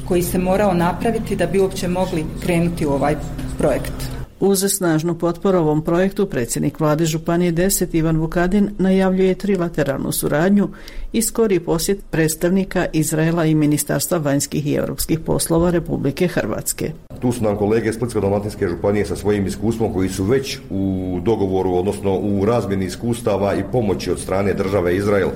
koji 0.09 0.22
se 0.22 0.38
morao 0.38 0.74
napraviti 0.74 1.37
da 1.37 1.46
bi 1.46 1.61
uopće 1.61 1.88
mogli 1.88 2.24
krenuti 2.42 2.87
u 2.87 2.90
ovaj 2.90 3.16
projekt. 3.59 4.20
Uz 4.40 4.64
snažnu 4.68 5.18
potporu 5.18 5.59
ovom 5.59 5.85
projektu 5.85 6.26
predsjednik 6.26 6.80
vlade 6.80 7.04
Županije 7.04 7.52
10 7.52 7.87
Ivan 7.92 8.16
Vukadin 8.16 8.70
najavljuje 8.78 9.35
trilateralnu 9.35 10.12
suradnju 10.12 10.68
i 11.12 11.22
skori 11.22 11.61
posjet 11.61 11.98
predstavnika 12.11 12.87
Izraela 12.92 13.44
i 13.44 13.54
Ministarstva 13.54 14.18
vanjskih 14.18 14.66
i 14.66 14.74
europskih 14.74 15.18
poslova 15.18 15.70
Republike 15.70 16.28
Hrvatske. 16.28 16.92
Tu 17.20 17.33
su 17.33 17.44
nam 17.44 17.56
kolege 17.56 17.92
Splitsko-dalmatinske 17.92 18.68
županije 18.68 19.06
sa 19.06 19.16
svojim 19.16 19.46
iskustvom 19.46 19.92
koji 19.92 20.09
su 20.09 20.24
već 20.24 20.59
u 20.70 21.18
dogovoru, 21.22 21.74
odnosno 21.74 22.18
u 22.18 22.44
razmjeni 22.44 22.85
iskustava 22.85 23.54
i 23.54 23.64
pomoći 23.72 24.11
od 24.11 24.20
strane 24.20 24.54
države 24.54 24.96
Izrael 24.96 25.28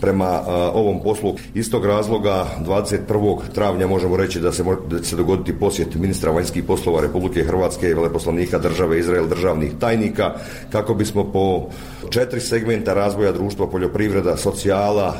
prema 0.00 0.40
ovom 0.74 1.02
poslu. 1.02 1.34
Iz 1.54 1.70
tog 1.70 1.86
razloga 1.86 2.46
21. 2.66 3.38
travnja 3.54 3.86
možemo 3.86 4.16
reći 4.16 4.40
da 4.40 4.52
se 4.52 4.62
može 4.62 4.78
da 4.90 5.02
se 5.02 5.16
dogoditi 5.16 5.58
posjet 5.58 5.94
ministra 5.94 6.32
vanjskih 6.32 6.64
poslova 6.64 7.00
Republike 7.00 7.42
Hrvatske 7.44 7.88
i 7.88 7.94
veleposlanika 7.94 8.58
države 8.58 8.98
Izrael 8.98 9.26
državnih 9.28 9.72
tajnika 9.80 10.34
kako 10.72 10.94
bismo 10.94 11.24
po 11.32 11.68
četiri 12.10 12.40
segmenta 12.40 12.94
razvoja 12.94 13.32
društva, 13.32 13.70
poljoprivreda, 13.70 14.36
socijala, 14.36 15.14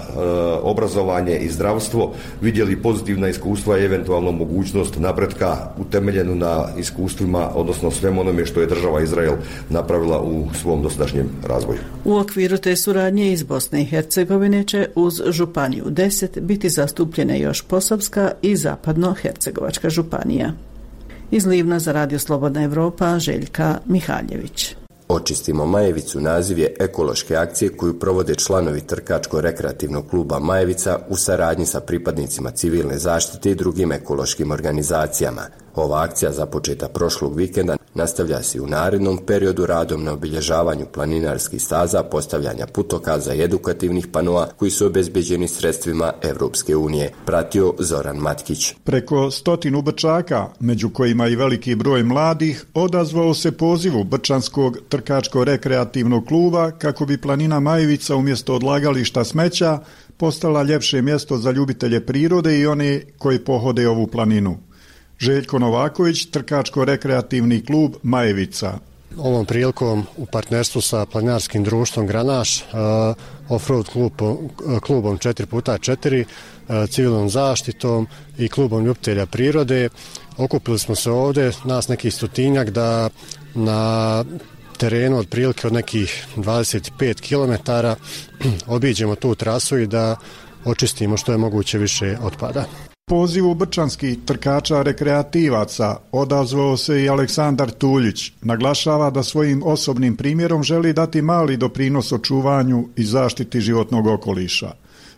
obrazovanje 0.62 1.38
i 1.38 1.48
zdravstvo 1.48 2.12
vidjeli 2.40 2.82
pozitivna 2.82 3.28
iskustva 3.28 3.78
i 3.78 3.84
eventualno 3.84 4.32
mogućnost 4.32 4.98
napretka 4.98 5.56
utemeljenu 5.78 6.34
na 6.34 6.64
iskustvima, 6.78 7.50
odnosno 7.54 7.90
svem 7.90 8.18
onome 8.18 8.46
što 8.46 8.60
je 8.60 8.66
država 8.66 9.02
Izrael 9.02 9.34
napravila 9.68 10.22
u 10.22 10.46
svom 10.54 10.82
dosadašnjem 10.82 11.28
razvoju. 11.46 11.78
U 12.04 12.16
okviru 12.16 12.58
te 12.58 12.76
suradnje 12.76 13.32
iz 13.32 13.42
Bosne 13.42 13.82
i 13.82 13.84
Hercegovine 13.84 14.64
će 14.64 14.88
uz 14.94 15.14
Županiju 15.28 15.84
10 15.84 16.40
biti 16.40 16.68
zastupljene 16.68 17.40
još 17.40 17.62
Posavska 17.62 18.30
i 18.42 18.56
Zapadno-Hercegovačka 18.56 19.90
županija. 19.90 20.52
Iz 21.30 21.46
Livna 21.46 21.78
za 21.78 21.92
Radio 21.92 22.18
Slobodna 22.18 22.62
Evropa 22.62 23.18
Željka 23.18 23.78
Mihaljević. 23.86 24.74
Očistimo 25.08 25.66
Majevicu 25.66 26.20
naziv 26.20 26.58
je 26.58 26.76
ekološke 26.80 27.36
akcije 27.36 27.76
koju 27.76 27.98
provode 27.98 28.34
članovi 28.34 28.80
Trkačko-rekreativnog 28.80 30.10
kluba 30.10 30.38
Majevica 30.38 30.98
u 31.08 31.16
saradnji 31.16 31.66
sa 31.66 31.80
pripadnicima 31.80 32.50
civilne 32.50 32.98
zaštite 32.98 33.50
i 33.50 33.54
drugim 33.54 33.92
ekološkim 33.92 34.50
organizacijama. 34.50 35.42
Ova 35.78 36.02
akcija 36.02 36.32
započeta 36.32 36.88
prošlog 36.88 37.36
vikenda 37.36 37.76
nastavlja 37.94 38.42
se 38.42 38.60
u 38.60 38.66
narednom 38.66 39.18
periodu 39.26 39.66
radom 39.66 40.04
na 40.04 40.12
obilježavanju 40.12 40.86
planinarskih 40.92 41.62
staza, 41.62 42.02
postavljanja 42.02 42.66
putokaza 42.66 43.34
i 43.34 43.42
edukativnih 43.42 44.06
panoa 44.06 44.48
koji 44.56 44.70
su 44.70 44.86
obezbeđeni 44.86 45.48
sredstvima 45.48 46.12
Europske 46.22 46.76
unije, 46.76 47.12
pratio 47.26 47.74
Zoran 47.78 48.16
Matkić. 48.16 48.74
Preko 48.84 49.30
stotinu 49.30 49.82
Brčaka, 49.82 50.46
među 50.60 50.90
kojima 50.90 51.28
i 51.28 51.36
veliki 51.36 51.74
broj 51.74 52.02
mladih, 52.02 52.64
odazvao 52.74 53.34
se 53.34 53.52
pozivu 53.52 54.04
Brčanskog 54.04 54.78
trkačko-rekreativnog 54.88 56.26
kluba 56.28 56.70
kako 56.70 57.06
bi 57.06 57.20
planina 57.20 57.60
Majevica 57.60 58.16
umjesto 58.16 58.54
odlagališta 58.54 59.24
smeća 59.24 59.78
postala 60.16 60.62
ljepše 60.62 61.02
mjesto 61.02 61.38
za 61.38 61.50
ljubitelje 61.50 62.06
prirode 62.06 62.58
i 62.58 62.66
one 62.66 63.02
koji 63.18 63.38
pohode 63.38 63.88
ovu 63.88 64.06
planinu. 64.06 64.68
Željko 65.18 65.58
Novaković, 65.58 66.26
trkačko-rekreativni 66.30 67.66
klub 67.66 67.94
Majevica. 68.02 68.78
Ovom 69.16 69.46
prilikom 69.46 70.06
u 70.16 70.26
partnerstvu 70.26 70.80
sa 70.80 71.06
planinarskim 71.06 71.64
društvom 71.64 72.06
Granaš, 72.06 72.62
uh, 72.62 72.68
offroad 73.48 73.88
klub, 73.88 74.12
klubom 74.80 75.18
4x4, 75.18 76.24
uh, 76.24 76.90
civilnom 76.90 77.28
zaštitom 77.28 78.06
i 78.38 78.48
klubom 78.48 78.84
ljubitelja 78.84 79.26
prirode, 79.26 79.88
okupili 80.36 80.78
smo 80.78 80.94
se 80.94 81.10
ovdje, 81.10 81.52
nas 81.64 81.88
nekih 81.88 82.14
stotinjak, 82.14 82.70
da 82.70 83.10
na 83.54 84.24
terenu 84.76 85.18
otprilike 85.18 85.66
od 85.66 85.72
nekih 85.72 86.26
25 86.36 87.20
km 87.20 87.70
obiđemo 88.76 89.14
tu 89.14 89.34
trasu 89.34 89.78
i 89.78 89.86
da 89.86 90.16
očistimo 90.64 91.16
što 91.16 91.32
je 91.32 91.38
moguće 91.38 91.78
više 91.78 92.16
otpada. 92.22 92.64
Pozivu 93.08 93.54
brčanskih 93.54 94.18
trkača 94.24 94.82
rekreativaca 94.82 95.96
odazvao 96.12 96.76
se 96.76 97.02
i 97.02 97.08
Aleksandar 97.08 97.70
Tuljić. 97.70 98.32
Naglašava 98.42 99.10
da 99.10 99.22
svojim 99.22 99.62
osobnim 99.62 100.16
primjerom 100.16 100.62
želi 100.62 100.92
dati 100.92 101.22
mali 101.22 101.56
doprinos 101.56 102.12
očuvanju 102.12 102.88
i 102.96 103.04
zaštiti 103.04 103.60
životnog 103.60 104.06
okoliša. 104.06 104.72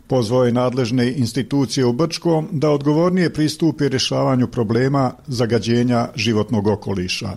Pozvao 0.07 0.45
je 0.45 0.53
nadležne 0.53 1.13
institucije 1.13 1.87
u 1.87 1.93
Brčkom 1.93 2.49
da 2.53 2.71
odgovornije 2.71 3.33
pristupi 3.33 3.89
rješavanju 3.89 4.47
problema 4.47 5.13
zagađenja 5.27 6.09
životnog 6.15 6.67
okoliša. 6.67 7.37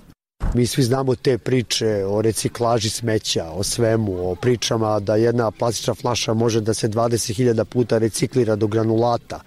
Mi 0.54 0.66
svi 0.66 0.84
znamo 0.84 1.16
te 1.16 1.38
priče 1.38 2.06
o 2.06 2.22
reciklaži 2.22 2.90
smeća, 2.90 3.52
o 3.52 3.64
svemu, 3.64 4.32
o 4.32 4.36
pričama 4.36 5.00
da 5.00 5.16
jedna 5.16 5.52
plastična 5.52 5.94
flaša 5.94 6.34
može 6.34 6.62
da 6.62 6.74
se 6.74 6.90
20.000 6.90 7.64
puta 7.64 7.98
reciklira 7.98 8.56
do 8.56 8.68
granulata 8.68 9.40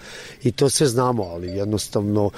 i 0.42 0.52
to 0.52 0.70
sve 0.70 0.86
znamo, 0.86 1.22
ali 1.22 1.48
jednostavno 1.48 2.30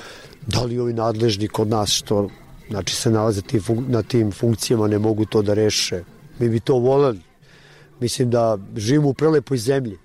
da 0.46 0.62
li 0.62 0.78
ovi 0.78 0.92
nadležni 0.92 1.48
kod 1.48 1.68
nas 1.68 1.90
što 1.90 2.28
znači 2.70 2.94
se 2.94 3.11
nalaze 3.11 3.42
na 3.88 4.02
tim 4.02 4.33
funkcijama 4.33 4.88
ne 4.88 4.98
mogu 4.98 5.24
to 5.24 5.42
da 5.42 5.54
reše. 5.54 6.04
Mi 6.38 6.48
bi 6.48 6.61
to 6.61 6.74
voleli. 6.74 7.20
Mislim 8.00 8.31
da 8.31 8.59
živimo 8.76 9.09
u 9.09 9.14
prelepoj 9.14 9.59
zemlji. 9.59 9.98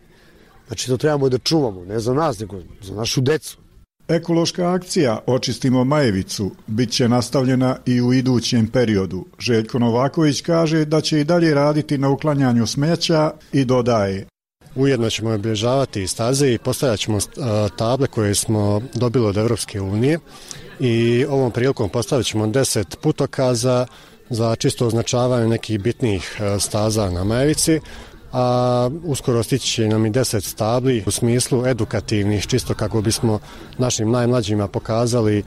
Znači 0.68 0.88
to 0.88 0.98
trebamo 0.98 1.30
da 1.30 1.38
čuvamo, 1.38 1.86
ne 1.86 2.00
za 2.00 2.14
nas, 2.14 2.40
nego 2.40 2.62
za 2.82 2.96
našu 2.96 3.22
decu. 3.22 3.63
Ekološka 4.08 4.74
akcija 4.74 5.20
Očistimo 5.28 5.84
Majevicu 5.84 6.52
bit 6.68 6.92
će 6.92 7.10
nastavljena 7.10 7.78
i 7.86 8.02
u 8.02 8.14
idućem 8.14 8.68
periodu. 8.68 9.26
Željko 9.40 9.80
Novaković 9.80 10.42
kaže 10.42 10.86
da 10.86 11.02
će 11.02 11.20
i 11.20 11.24
dalje 11.24 11.54
raditi 11.54 11.98
na 11.98 12.10
uklanjanju 12.10 12.68
smeća 12.68 13.32
i 13.52 13.66
dodaje. 13.66 14.28
Ujedno 14.76 15.10
ćemo 15.10 15.30
obilježavati 15.30 16.08
staze 16.08 16.54
i 16.54 16.58
postavljat 16.58 17.00
ćemo 17.00 17.20
table 17.78 18.08
koje 18.08 18.36
smo 18.36 18.82
dobili 18.94 19.26
od 19.26 19.38
Evropske 19.38 19.82
unije 19.82 20.20
i 20.80 21.26
ovom 21.30 21.52
prilikom 21.52 21.90
postavit 21.90 22.26
ćemo 22.26 22.48
deset 22.48 22.98
putokaza 23.02 23.88
za 24.30 24.56
čisto 24.56 24.88
označavanje 24.88 25.48
nekih 25.48 25.80
bitnih 25.80 26.42
staza 26.60 27.10
na 27.10 27.24
Majevici, 27.24 27.80
a 28.34 28.90
uskoro 29.04 29.44
stići 29.44 29.68
će 29.68 29.88
nam 29.88 30.06
i 30.06 30.10
deset 30.10 30.44
stabli 30.44 31.04
u 31.08 31.12
smislu 31.12 31.66
edukativnih, 31.66 32.48
čisto 32.48 32.74
kako 32.74 33.02
bismo 33.02 33.40
našim 33.78 34.12
najmlađima 34.12 34.68
pokazali 34.68 35.44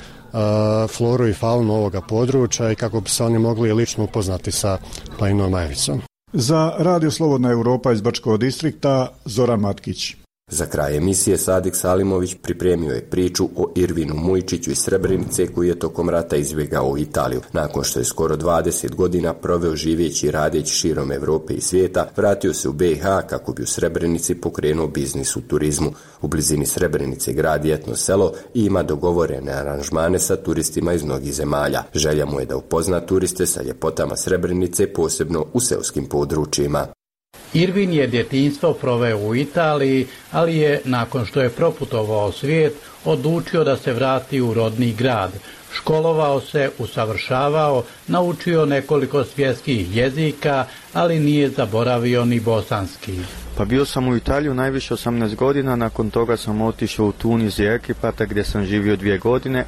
floru 0.88 1.28
i 1.28 1.32
faunu 1.32 1.74
ovoga 1.74 2.00
područja 2.00 2.72
i 2.72 2.74
kako 2.74 3.00
bi 3.00 3.10
se 3.10 3.24
oni 3.24 3.38
mogli 3.38 3.72
lično 3.72 4.04
upoznati 4.04 4.52
sa 4.52 4.78
planinom 5.18 5.50
Majevicom. 5.50 6.00
Za 6.32 6.72
Radio 6.78 7.10
Slobodna 7.10 7.50
Europa 7.50 7.92
iz 7.92 8.00
Bačkog 8.00 8.38
distrikta 8.38 9.08
Zoran 9.24 9.60
Matkić. 9.60 10.25
Za 10.50 10.66
kraj 10.66 10.96
emisije 10.96 11.38
Sadik 11.38 11.76
Salimović 11.76 12.36
pripremio 12.42 12.92
je 12.92 13.10
priču 13.10 13.48
o 13.56 13.72
Irvinu 13.74 14.14
Mujčiću 14.14 14.70
iz 14.70 14.78
Srebrenice 14.78 15.46
koji 15.46 15.68
je 15.68 15.78
tokom 15.78 16.10
rata 16.10 16.36
izbjegao 16.36 16.88
u 16.88 16.98
Italiju. 16.98 17.40
Nakon 17.52 17.84
što 17.84 17.98
je 17.98 18.04
skoro 18.04 18.36
20 18.36 18.94
godina 18.94 19.34
proveo 19.34 19.76
živeći 19.76 20.26
i 20.26 20.30
radeći 20.30 20.74
širom 20.74 21.12
Europe 21.12 21.54
i 21.54 21.60
svijeta, 21.60 22.08
vratio 22.16 22.54
se 22.54 22.68
u 22.68 22.72
BiH 22.72 23.02
kako 23.28 23.52
bi 23.52 23.62
u 23.62 23.66
Srebrenici 23.66 24.34
pokrenuo 24.34 24.86
biznis 24.86 25.36
u 25.36 25.40
turizmu. 25.40 25.92
U 26.22 26.28
blizini 26.28 26.66
Srebrenice 26.66 27.32
gradi 27.32 27.72
etno 27.72 27.96
selo 27.96 28.32
i 28.54 28.64
ima 28.64 28.82
dogovorene 28.82 29.52
aranžmane 29.52 30.18
sa 30.18 30.36
turistima 30.36 30.92
iz 30.92 31.04
mnogih 31.04 31.34
zemalja. 31.34 31.82
Želja 31.94 32.26
mu 32.26 32.40
je 32.40 32.46
da 32.46 32.56
upozna 32.56 33.00
turiste 33.00 33.46
sa 33.46 33.62
ljepotama 33.62 34.16
Srebrenice, 34.16 34.86
posebno 34.86 35.46
u 35.52 35.60
seoskim 35.60 36.04
područjima. 36.08 36.86
Irvin 37.54 37.92
je 37.92 38.06
djetinstvo 38.06 38.72
proveo 38.72 39.18
u 39.18 39.34
Italiji, 39.34 40.06
ali 40.32 40.56
je, 40.56 40.80
nakon 40.84 41.26
što 41.26 41.40
je 41.40 41.50
proputovao 41.50 42.32
svijet, 42.32 42.74
odlučio 43.04 43.64
da 43.64 43.76
se 43.76 43.92
vrati 43.92 44.40
u 44.40 44.54
rodni 44.54 44.92
grad. 44.92 45.30
Školovao 45.72 46.40
se, 46.40 46.70
usavršavao, 46.78 47.84
naučio 48.06 48.66
nekoliko 48.66 49.24
svjetskih 49.24 49.96
jezika, 49.96 50.64
ali 50.92 51.20
nije 51.20 51.50
zaboravio 51.50 52.24
ni 52.24 52.40
bosanski. 52.40 53.18
Pa 53.56 53.64
bio 53.64 53.84
sam 53.84 54.08
u 54.08 54.16
Italiju 54.16 54.54
najviše 54.54 54.94
18 54.94 55.34
godina, 55.34 55.76
nakon 55.76 56.10
toga 56.10 56.36
sam 56.36 56.60
otišao 56.60 57.06
u 57.06 57.12
Tunis 57.12 57.58
i 57.58 57.64
Ekipata 57.64 58.24
gdje 58.24 58.44
sam 58.44 58.64
živio 58.64 58.96
dvije 58.96 59.18
godine, 59.18 59.64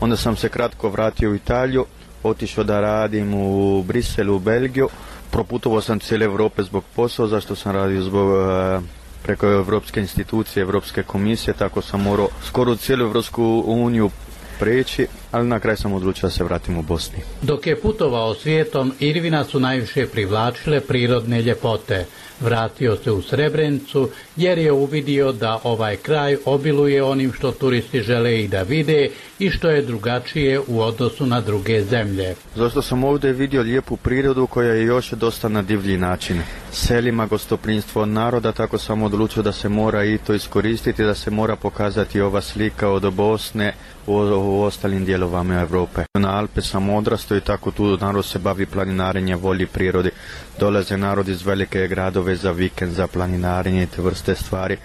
onda 0.00 0.16
sam 0.16 0.36
se 0.36 0.48
kratko 0.48 0.88
vratio 0.88 1.30
u 1.30 1.34
Italiju, 1.34 1.84
otišao 2.22 2.64
da 2.64 2.80
radim 2.80 3.34
u 3.34 3.82
Briselu, 3.82 4.36
u 4.36 4.38
Belgiju, 4.38 4.88
proputovao 5.30 5.80
sam 5.80 6.00
cijele 6.00 6.24
Europe 6.24 6.62
zbog 6.62 6.84
posla, 6.96 7.26
zašto 7.26 7.54
sam 7.56 7.72
radio 7.72 8.02
zbog 8.02 8.28
e, 8.30 8.80
preko 9.22 9.46
Europske 9.46 10.00
institucije, 10.00 10.60
Europske 10.62 11.02
komisije, 11.02 11.54
tako 11.54 11.82
sam 11.82 12.02
morao 12.02 12.28
skoro 12.44 12.76
cijelu 12.76 13.04
Europsku 13.04 13.64
uniju 13.66 14.10
preći, 14.58 15.06
ali 15.30 15.48
na 15.48 15.60
kraju 15.60 15.76
sam 15.76 15.92
odlučio 15.92 16.26
da 16.26 16.30
se 16.30 16.44
vratim 16.44 16.78
u 16.78 16.82
Bosni. 16.82 17.18
Dok 17.42 17.66
je 17.66 17.80
putovao 17.80 18.34
svijetom, 18.34 18.92
Irvina 18.98 19.44
su 19.44 19.60
najviše 19.60 20.06
privlačile 20.06 20.80
prirodne 20.80 21.42
ljepote. 21.42 22.06
Vratio 22.40 22.96
se 22.96 23.10
u 23.10 23.22
Srebrenicu 23.22 24.08
jer 24.36 24.58
je 24.58 24.72
uvidio 24.72 25.32
da 25.32 25.60
ovaj 25.64 25.96
kraj 25.96 26.36
obiluje 26.44 27.02
onim 27.02 27.32
što 27.32 27.52
turisti 27.52 28.00
žele 28.00 28.40
i 28.40 28.48
da 28.48 28.62
vide 28.62 29.08
i 29.38 29.50
što 29.50 29.70
je 29.70 29.82
drugačije 29.82 30.60
u 30.66 30.80
odnosu 30.80 31.26
na 31.26 31.40
druge 31.40 31.84
zemlje. 31.84 32.34
Zašto 32.56 32.82
sam 32.82 33.04
ovdje 33.04 33.32
vidio 33.32 33.62
lijepu 33.62 33.96
prirodu 33.96 34.46
koja 34.46 34.74
je 34.74 34.84
još 34.84 35.10
dosta 35.10 35.48
na 35.48 35.62
divlji 35.62 35.98
način. 35.98 36.42
Selima 36.72 37.26
gostoprinstvo 37.26 38.06
naroda, 38.06 38.52
tako 38.52 38.78
sam 38.78 39.02
odlučio 39.02 39.42
da 39.42 39.52
se 39.52 39.68
mora 39.68 40.04
i 40.04 40.18
to 40.18 40.34
iskoristiti, 40.34 41.04
da 41.04 41.14
se 41.14 41.30
mora 41.30 41.56
pokazati 41.56 42.20
ova 42.20 42.40
slika 42.40 42.88
od 42.88 43.12
Bosne 43.12 43.74
u, 44.06 44.14
u 44.14 44.62
ostalim 44.62 45.04
dijelovama 45.04 45.60
Europe. 45.60 46.04
Na 46.14 46.38
Alpe 46.38 46.62
sam 46.62 46.90
odrastao 46.90 47.36
i 47.36 47.40
tako 47.40 47.70
tu 47.70 47.96
narod 47.96 48.24
se 48.24 48.38
bavi 48.38 48.66
planinarenjem, 48.66 49.38
volji 49.38 49.66
prirodi. 49.66 50.10
Dolaze 50.58 50.96
narod 50.96 51.28
iz 51.28 51.46
velike 51.46 51.88
gradove 51.88 52.29
za 52.36 52.50
vikend, 52.50 52.92
za 52.92 53.06
planinarenje 53.06 53.82
i 53.82 53.86
te 53.86 54.02
vrste 54.02 54.34
stvari. 54.34 54.76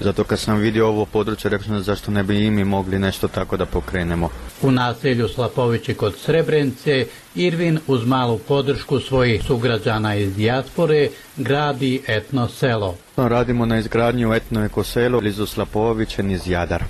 Zato 0.00 0.24
kad 0.24 0.38
sam 0.38 0.58
vidio 0.58 0.88
ovo 0.88 1.06
područje, 1.06 1.50
rekao 1.50 1.66
sam 1.66 1.82
zašto 1.82 2.10
ne 2.10 2.22
bi 2.22 2.44
i 2.44 2.50
mi 2.50 2.64
mogli 2.64 2.98
nešto 2.98 3.28
tako 3.28 3.56
da 3.56 3.66
pokrenemo. 3.66 4.28
U 4.62 4.70
naselju 4.70 5.28
Slapovići 5.28 5.94
kod 5.94 6.14
Srebrenice, 6.16 7.06
Irvin 7.34 7.78
uz 7.86 8.06
malu 8.06 8.38
podršku 8.38 9.00
svojih 9.00 9.42
sugrađana 9.42 10.14
iz 10.14 10.36
dijaspore 10.36 11.08
gradi 11.36 12.02
etno 12.06 12.48
selo. 12.48 12.96
Radimo 13.16 13.66
na 13.66 13.78
izgradnju 13.78 14.32
etno 14.32 14.64
ekoselo 14.64 15.20
blizu 15.20 15.46
Slapoviće 15.46 16.22
iz 16.22 16.48
Jadar. 16.48 16.84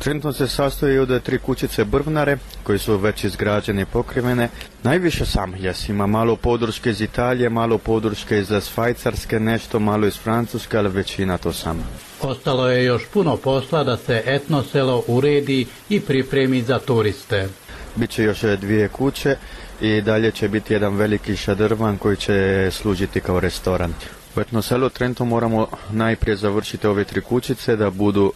Trenutno 0.00 0.32
se 0.32 0.48
sastoji 0.48 0.98
od 0.98 1.22
tri 1.22 1.38
kućice 1.38 1.84
brvnare 1.84 2.36
koje 2.62 2.78
su 2.78 2.96
već 2.96 3.24
izgrađene 3.24 3.82
i 3.82 3.84
pokrivene. 3.84 4.48
Najviše 4.82 5.26
sam 5.26 5.54
jes 5.58 5.88
ima 5.88 6.06
malo 6.06 6.36
podrške 6.36 6.90
iz 6.90 7.00
Italije, 7.00 7.48
malo 7.48 7.78
podrške 7.78 8.38
iz 8.38 8.52
Švajcarske, 8.74 9.40
nešto 9.40 9.78
malo 9.78 10.06
iz 10.06 10.18
Francuske, 10.18 10.78
ali 10.78 10.88
većina 10.88 11.38
to 11.38 11.52
sama. 11.52 11.82
Ostalo 12.22 12.70
je 12.70 12.84
još 12.84 13.02
puno 13.12 13.36
posla 13.36 13.84
da 13.84 13.96
se 13.96 14.22
etno 14.26 14.62
selo 14.62 15.04
uredi 15.06 15.66
i 15.88 16.00
pripremi 16.00 16.62
za 16.62 16.78
turiste. 16.78 17.48
Biće 17.96 18.22
još 18.22 18.40
dvije 18.40 18.88
kuće 18.88 19.36
i 19.80 20.00
dalje 20.00 20.30
će 20.30 20.48
biti 20.48 20.72
jedan 20.72 20.96
veliki 20.96 21.36
šadrvan 21.36 21.98
koji 21.98 22.16
će 22.16 22.68
služiti 22.72 23.20
kao 23.20 23.40
restoran. 23.40 23.94
U 24.36 24.40
etno 24.40 24.62
selu 24.62 24.88
Trento 24.88 25.24
moramo 25.24 25.68
najprije 25.90 26.36
završiti 26.36 26.86
ove 26.86 27.04
tri 27.04 27.20
kućice 27.20 27.76
da 27.76 27.90
budu 27.90 28.32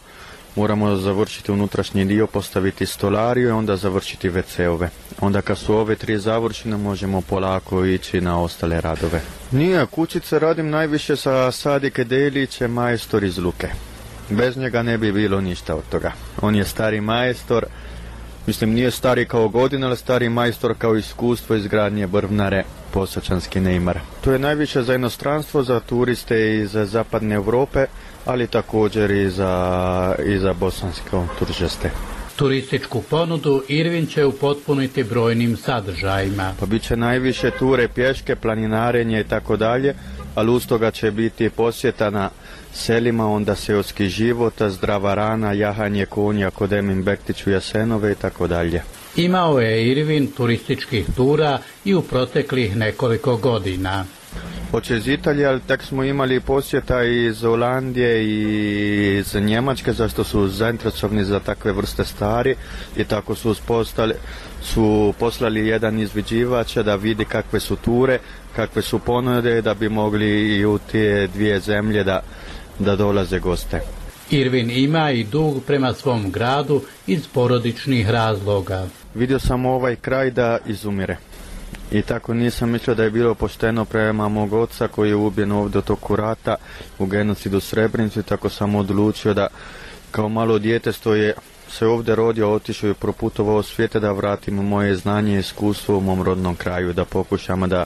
moramo 0.57 0.97
završiti 0.97 1.53
unutrašnji 1.53 2.05
dio, 2.05 2.27
postaviti 2.27 2.87
stolariju 2.87 3.49
i 3.49 3.53
onda 3.53 3.77
završiti 3.77 4.31
WC-ove. 4.31 4.89
Onda 5.21 5.43
kad 5.43 5.59
su 5.59 5.77
ove 5.77 5.97
tri 5.97 6.19
završene 6.19 6.77
možemo 6.77 7.21
polako 7.21 7.85
ići 7.85 8.21
na 8.21 8.41
ostale 8.41 8.81
radove. 8.81 9.21
Nije, 9.51 9.87
kućice 9.87 10.39
radim 10.39 10.71
najviše 10.71 11.17
sa 11.17 11.53
Sadike 11.53 12.05
Deliće, 12.05 12.69
majstor 12.69 13.25
iz 13.25 13.39
Luke. 13.39 13.69
Bez 14.31 14.57
njega 14.57 14.83
ne 14.83 14.99
bi 14.99 15.13
bilo 15.13 15.41
ništa 15.41 15.75
od 15.75 15.85
toga. 15.91 16.13
On 16.43 16.55
je 16.55 16.65
stari 16.65 17.01
majstor, 17.01 17.67
mislim 18.47 18.73
nije 18.73 18.91
stari 18.91 19.27
kao 19.29 19.49
godina, 19.49 19.87
ali 19.87 19.97
stari 19.97 20.29
majstor 20.29 20.75
kao 20.79 20.97
iskustvo 20.97 21.57
izgradnje 21.57 22.07
brvnare 22.07 22.65
posačanski 22.91 23.61
Neymar. 23.61 23.99
To 24.21 24.33
je 24.33 24.39
najviše 24.39 24.83
za 24.83 24.95
inostranstvo, 24.95 25.63
za 25.63 25.81
turiste 25.81 26.57
iz 26.57 26.71
zapadne 26.73 27.35
Europe, 27.35 27.87
ali 28.25 28.47
također 28.47 29.11
i 29.11 29.31
za, 29.31 30.15
i 30.27 30.39
za 30.39 30.53
bosanske 30.53 31.11
turiste. 31.39 31.91
Turističku 32.37 33.03
ponudu 33.03 33.63
Irvin 33.69 34.07
će 34.07 34.25
upotpuniti 34.25 35.05
brojnim 35.05 35.57
sadržajima. 35.57 36.55
Pa 36.61 36.67
bit 36.67 36.83
će 36.83 36.97
najviše 36.97 37.51
ture, 37.51 37.89
pješke, 37.89 38.37
planinarenje 38.37 39.21
i 39.21 39.25
tako 39.25 39.57
dalje, 39.57 39.95
ali 40.35 40.51
uz 40.51 40.67
toga 40.67 40.91
će 40.91 41.11
biti 41.11 41.51
posjeta 41.51 42.11
na 42.11 42.31
selima, 42.73 43.31
onda 43.31 43.55
seoski 43.55 44.09
života, 44.09 44.71
zdrava 44.71 45.15
rana, 45.15 45.53
jahanje 45.53 46.07
konja 46.07 46.51
kod 46.51 46.73
Emin 46.73 47.03
Bektić 47.03 47.47
u 47.47 47.51
Jasenove 47.51 48.13
i 48.13 48.15
tako 48.15 48.47
dalje. 48.47 48.83
Imao 49.17 49.61
je 49.61 49.91
Irvin 49.91 50.27
turističkih 50.37 51.07
tura 51.17 51.59
i 51.85 51.95
u 51.95 52.03
proteklih 52.03 52.77
nekoliko 52.77 53.37
godina. 53.37 54.05
Hoće 54.71 54.97
iz 54.97 55.09
Italije, 55.09 55.47
ali 55.47 55.61
tek 55.61 55.83
smo 55.83 56.05
imali 56.05 56.41
posjeta 56.41 57.03
iz 57.03 57.41
Holandije 57.41 58.25
i 58.25 59.19
iz 59.19 59.35
Njemačke, 59.35 59.93
zašto 59.93 60.25
su 60.25 60.49
zainteresovani 60.49 61.25
za 61.25 61.41
takve 61.41 61.73
vrste 61.73 62.05
stvari 62.05 62.55
i 62.97 63.05
tako 63.05 63.35
su 63.35 63.55
postali, 63.67 64.15
su 64.63 65.15
poslali 65.19 65.67
jedan 65.67 66.01
izviđivač 66.01 66.77
da 66.77 66.95
vidi 66.95 67.25
kakve 67.25 67.61
su 67.61 67.77
ture, 67.77 68.19
kakve 68.57 68.83
su 68.83 68.99
ponude, 68.99 69.63
da 69.63 69.75
bi 69.75 69.89
mogli 69.89 70.57
i 70.57 70.65
u 70.65 70.79
te 70.93 71.29
dvije 71.35 71.61
zemlje 71.61 72.05
da, 72.05 72.23
da 72.79 72.97
dolaze 72.97 73.39
goste. 73.39 73.81
Irvin 74.31 74.71
ima 74.71 75.11
i 75.11 75.25
dug 75.25 75.63
prema 75.67 75.93
svom 75.93 76.31
gradu 76.31 76.83
iz 77.07 77.27
porodičnih 77.27 78.11
razloga. 78.11 78.87
Vidio 79.15 79.39
sam 79.39 79.67
ovaj 79.67 79.97
kraj 79.97 80.31
da 80.31 80.59
izumire. 80.67 81.17
I 81.93 82.03
tako 82.03 82.35
nisam 82.35 82.71
mislio 82.71 82.95
da 82.95 83.05
je 83.05 83.11
bilo 83.11 83.35
pošteno 83.35 83.85
prema 83.85 84.29
mog 84.29 84.53
oca 84.53 84.89
koji 84.89 85.09
je 85.09 85.15
ubijen 85.15 85.53
ovdje 85.53 85.79
u 85.79 85.83
toku 85.83 86.17
rata 86.17 86.57
u 86.99 87.07
genocidu 87.07 87.61
Srebrenicu 87.61 88.21
i 88.21 88.23
tako 88.23 88.49
sam 88.49 88.75
odlučio 88.75 89.35
da 89.35 89.47
kao 90.11 90.29
malo 90.29 90.59
dijete 90.59 90.93
je 91.05 91.35
se 91.71 91.87
ovdje 91.87 92.15
rodio, 92.15 92.53
otišao 92.53 92.91
i 92.91 92.95
proputovao 92.95 93.63
svijete 93.63 94.01
da 94.01 94.13
vratim 94.13 94.55
moje 94.55 94.97
znanje 94.97 95.37
i 95.37 95.39
iskustvo 95.39 95.99
u 95.99 96.01
mom 96.01 96.23
rodnom 96.23 96.57
kraju, 96.57 96.93
da 96.93 97.05
pokušamo 97.05 97.67
da 97.67 97.85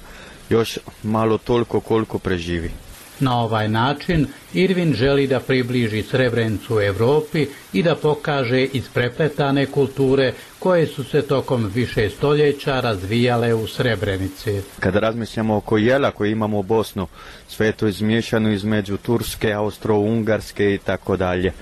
još 0.48 0.78
malo 1.02 1.38
toliko 1.38 1.80
koliko 1.80 2.18
preživi. 2.18 2.70
Na 3.20 3.40
ovaj 3.40 3.68
način 3.68 4.26
Irvin 4.54 4.94
želi 4.94 5.26
da 5.26 5.40
približi 5.40 6.02
Srebrenicu 6.02 6.80
Europi 6.80 7.46
i 7.72 7.82
da 7.82 7.94
pokaže 7.96 8.64
isprepletane 8.64 9.66
kulture 9.66 10.32
koje 10.58 10.86
su 10.86 11.04
se 11.04 11.22
tokom 11.22 11.70
više 11.74 12.10
stoljeća 12.10 12.80
razvijale 12.80 13.54
u 13.54 13.66
Srebrenici. 13.66 14.60
Kada 14.80 15.00
razmišljamo 15.00 15.56
oko 15.56 15.78
jela 15.78 16.12
imamo 16.26 16.58
u 16.58 16.62
Bosnu, 16.62 17.06
sve 17.48 17.72
to 17.72 17.86
izmiješano 17.86 18.50
između 18.50 18.96
Turske, 18.96 19.48
Austro-Ungarske 19.52 20.74
i 20.74 20.78
tako 20.78 21.16
dalje. 21.16 21.52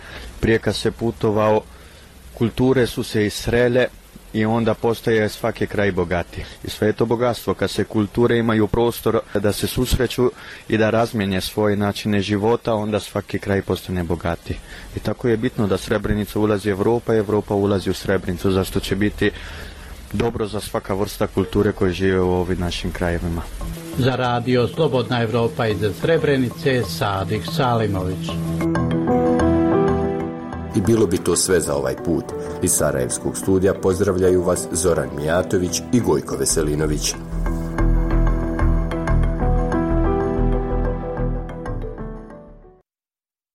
Prije 0.41 0.59
kad 0.59 0.77
se 0.77 0.91
putovao, 0.91 1.61
kulture 2.35 2.87
su 2.87 3.03
se 3.03 3.27
isrele 3.27 3.87
i 4.37 4.45
onda 4.45 4.75
postaje 4.75 5.29
svaki 5.29 5.67
kraj 5.67 5.93
bogati. 5.93 6.45
I 6.65 6.71
sve 6.71 6.89
je 6.89 6.93
to 6.93 7.07
bogatstvo 7.07 7.55
kad 7.55 7.71
se 7.71 7.85
kulture 7.85 8.39
imaju 8.39 8.67
prostor 8.67 9.21
da 9.35 9.53
se 9.53 9.67
susreću 9.67 10.31
i 10.69 10.79
da 10.79 10.91
razmijenje 10.91 11.41
svoje 11.41 11.77
načine 11.77 12.21
života, 12.21 12.75
onda 12.75 13.01
svaki 13.01 13.39
kraj 13.39 13.63
postane 13.63 14.05
bogati. 14.05 14.59
I 14.97 14.99
tako 15.01 15.29
je 15.29 15.37
bitno 15.37 15.67
da 15.67 15.79
Srebrenica 15.79 16.39
ulazi 16.39 16.69
i 16.69 16.73
Europa 17.17 17.55
ulazi 17.55 17.91
u 17.91 17.95
Srebrenicu, 17.95 18.51
zašto 18.51 18.81
će 18.81 18.97
biti 18.97 19.31
dobro 20.13 20.47
za 20.47 20.61
svaka 20.61 20.95
vrsta 20.95 21.27
kulture 21.27 21.73
koje 21.73 21.93
žive 21.93 22.21
u 22.21 22.31
ovim 22.31 22.59
našim 22.61 22.93
krajevima. 22.93 23.43
Za 23.99 24.17
radio 24.17 24.69
Slobodna 24.69 25.23
Evropa 25.23 25.67
iz 25.67 25.79
Srebrenice, 26.01 26.83
Sadik 26.83 27.43
Salimović. 27.57 28.29
I 30.77 30.81
bilo 30.81 31.07
bi 31.07 31.19
to 31.19 31.37
sve 31.37 31.61
za 31.61 31.75
ovaj 31.75 31.97
put. 32.05 32.25
Iz 32.63 32.73
Sarajevskog 32.73 33.37
studija 33.37 33.75
pozdravljaju 33.75 34.43
vas 34.43 34.67
Zoran 34.73 35.09
Mijatović 35.17 35.83
i 35.93 36.01
Gojko 36.01 36.37
Veselinović. 36.37 37.15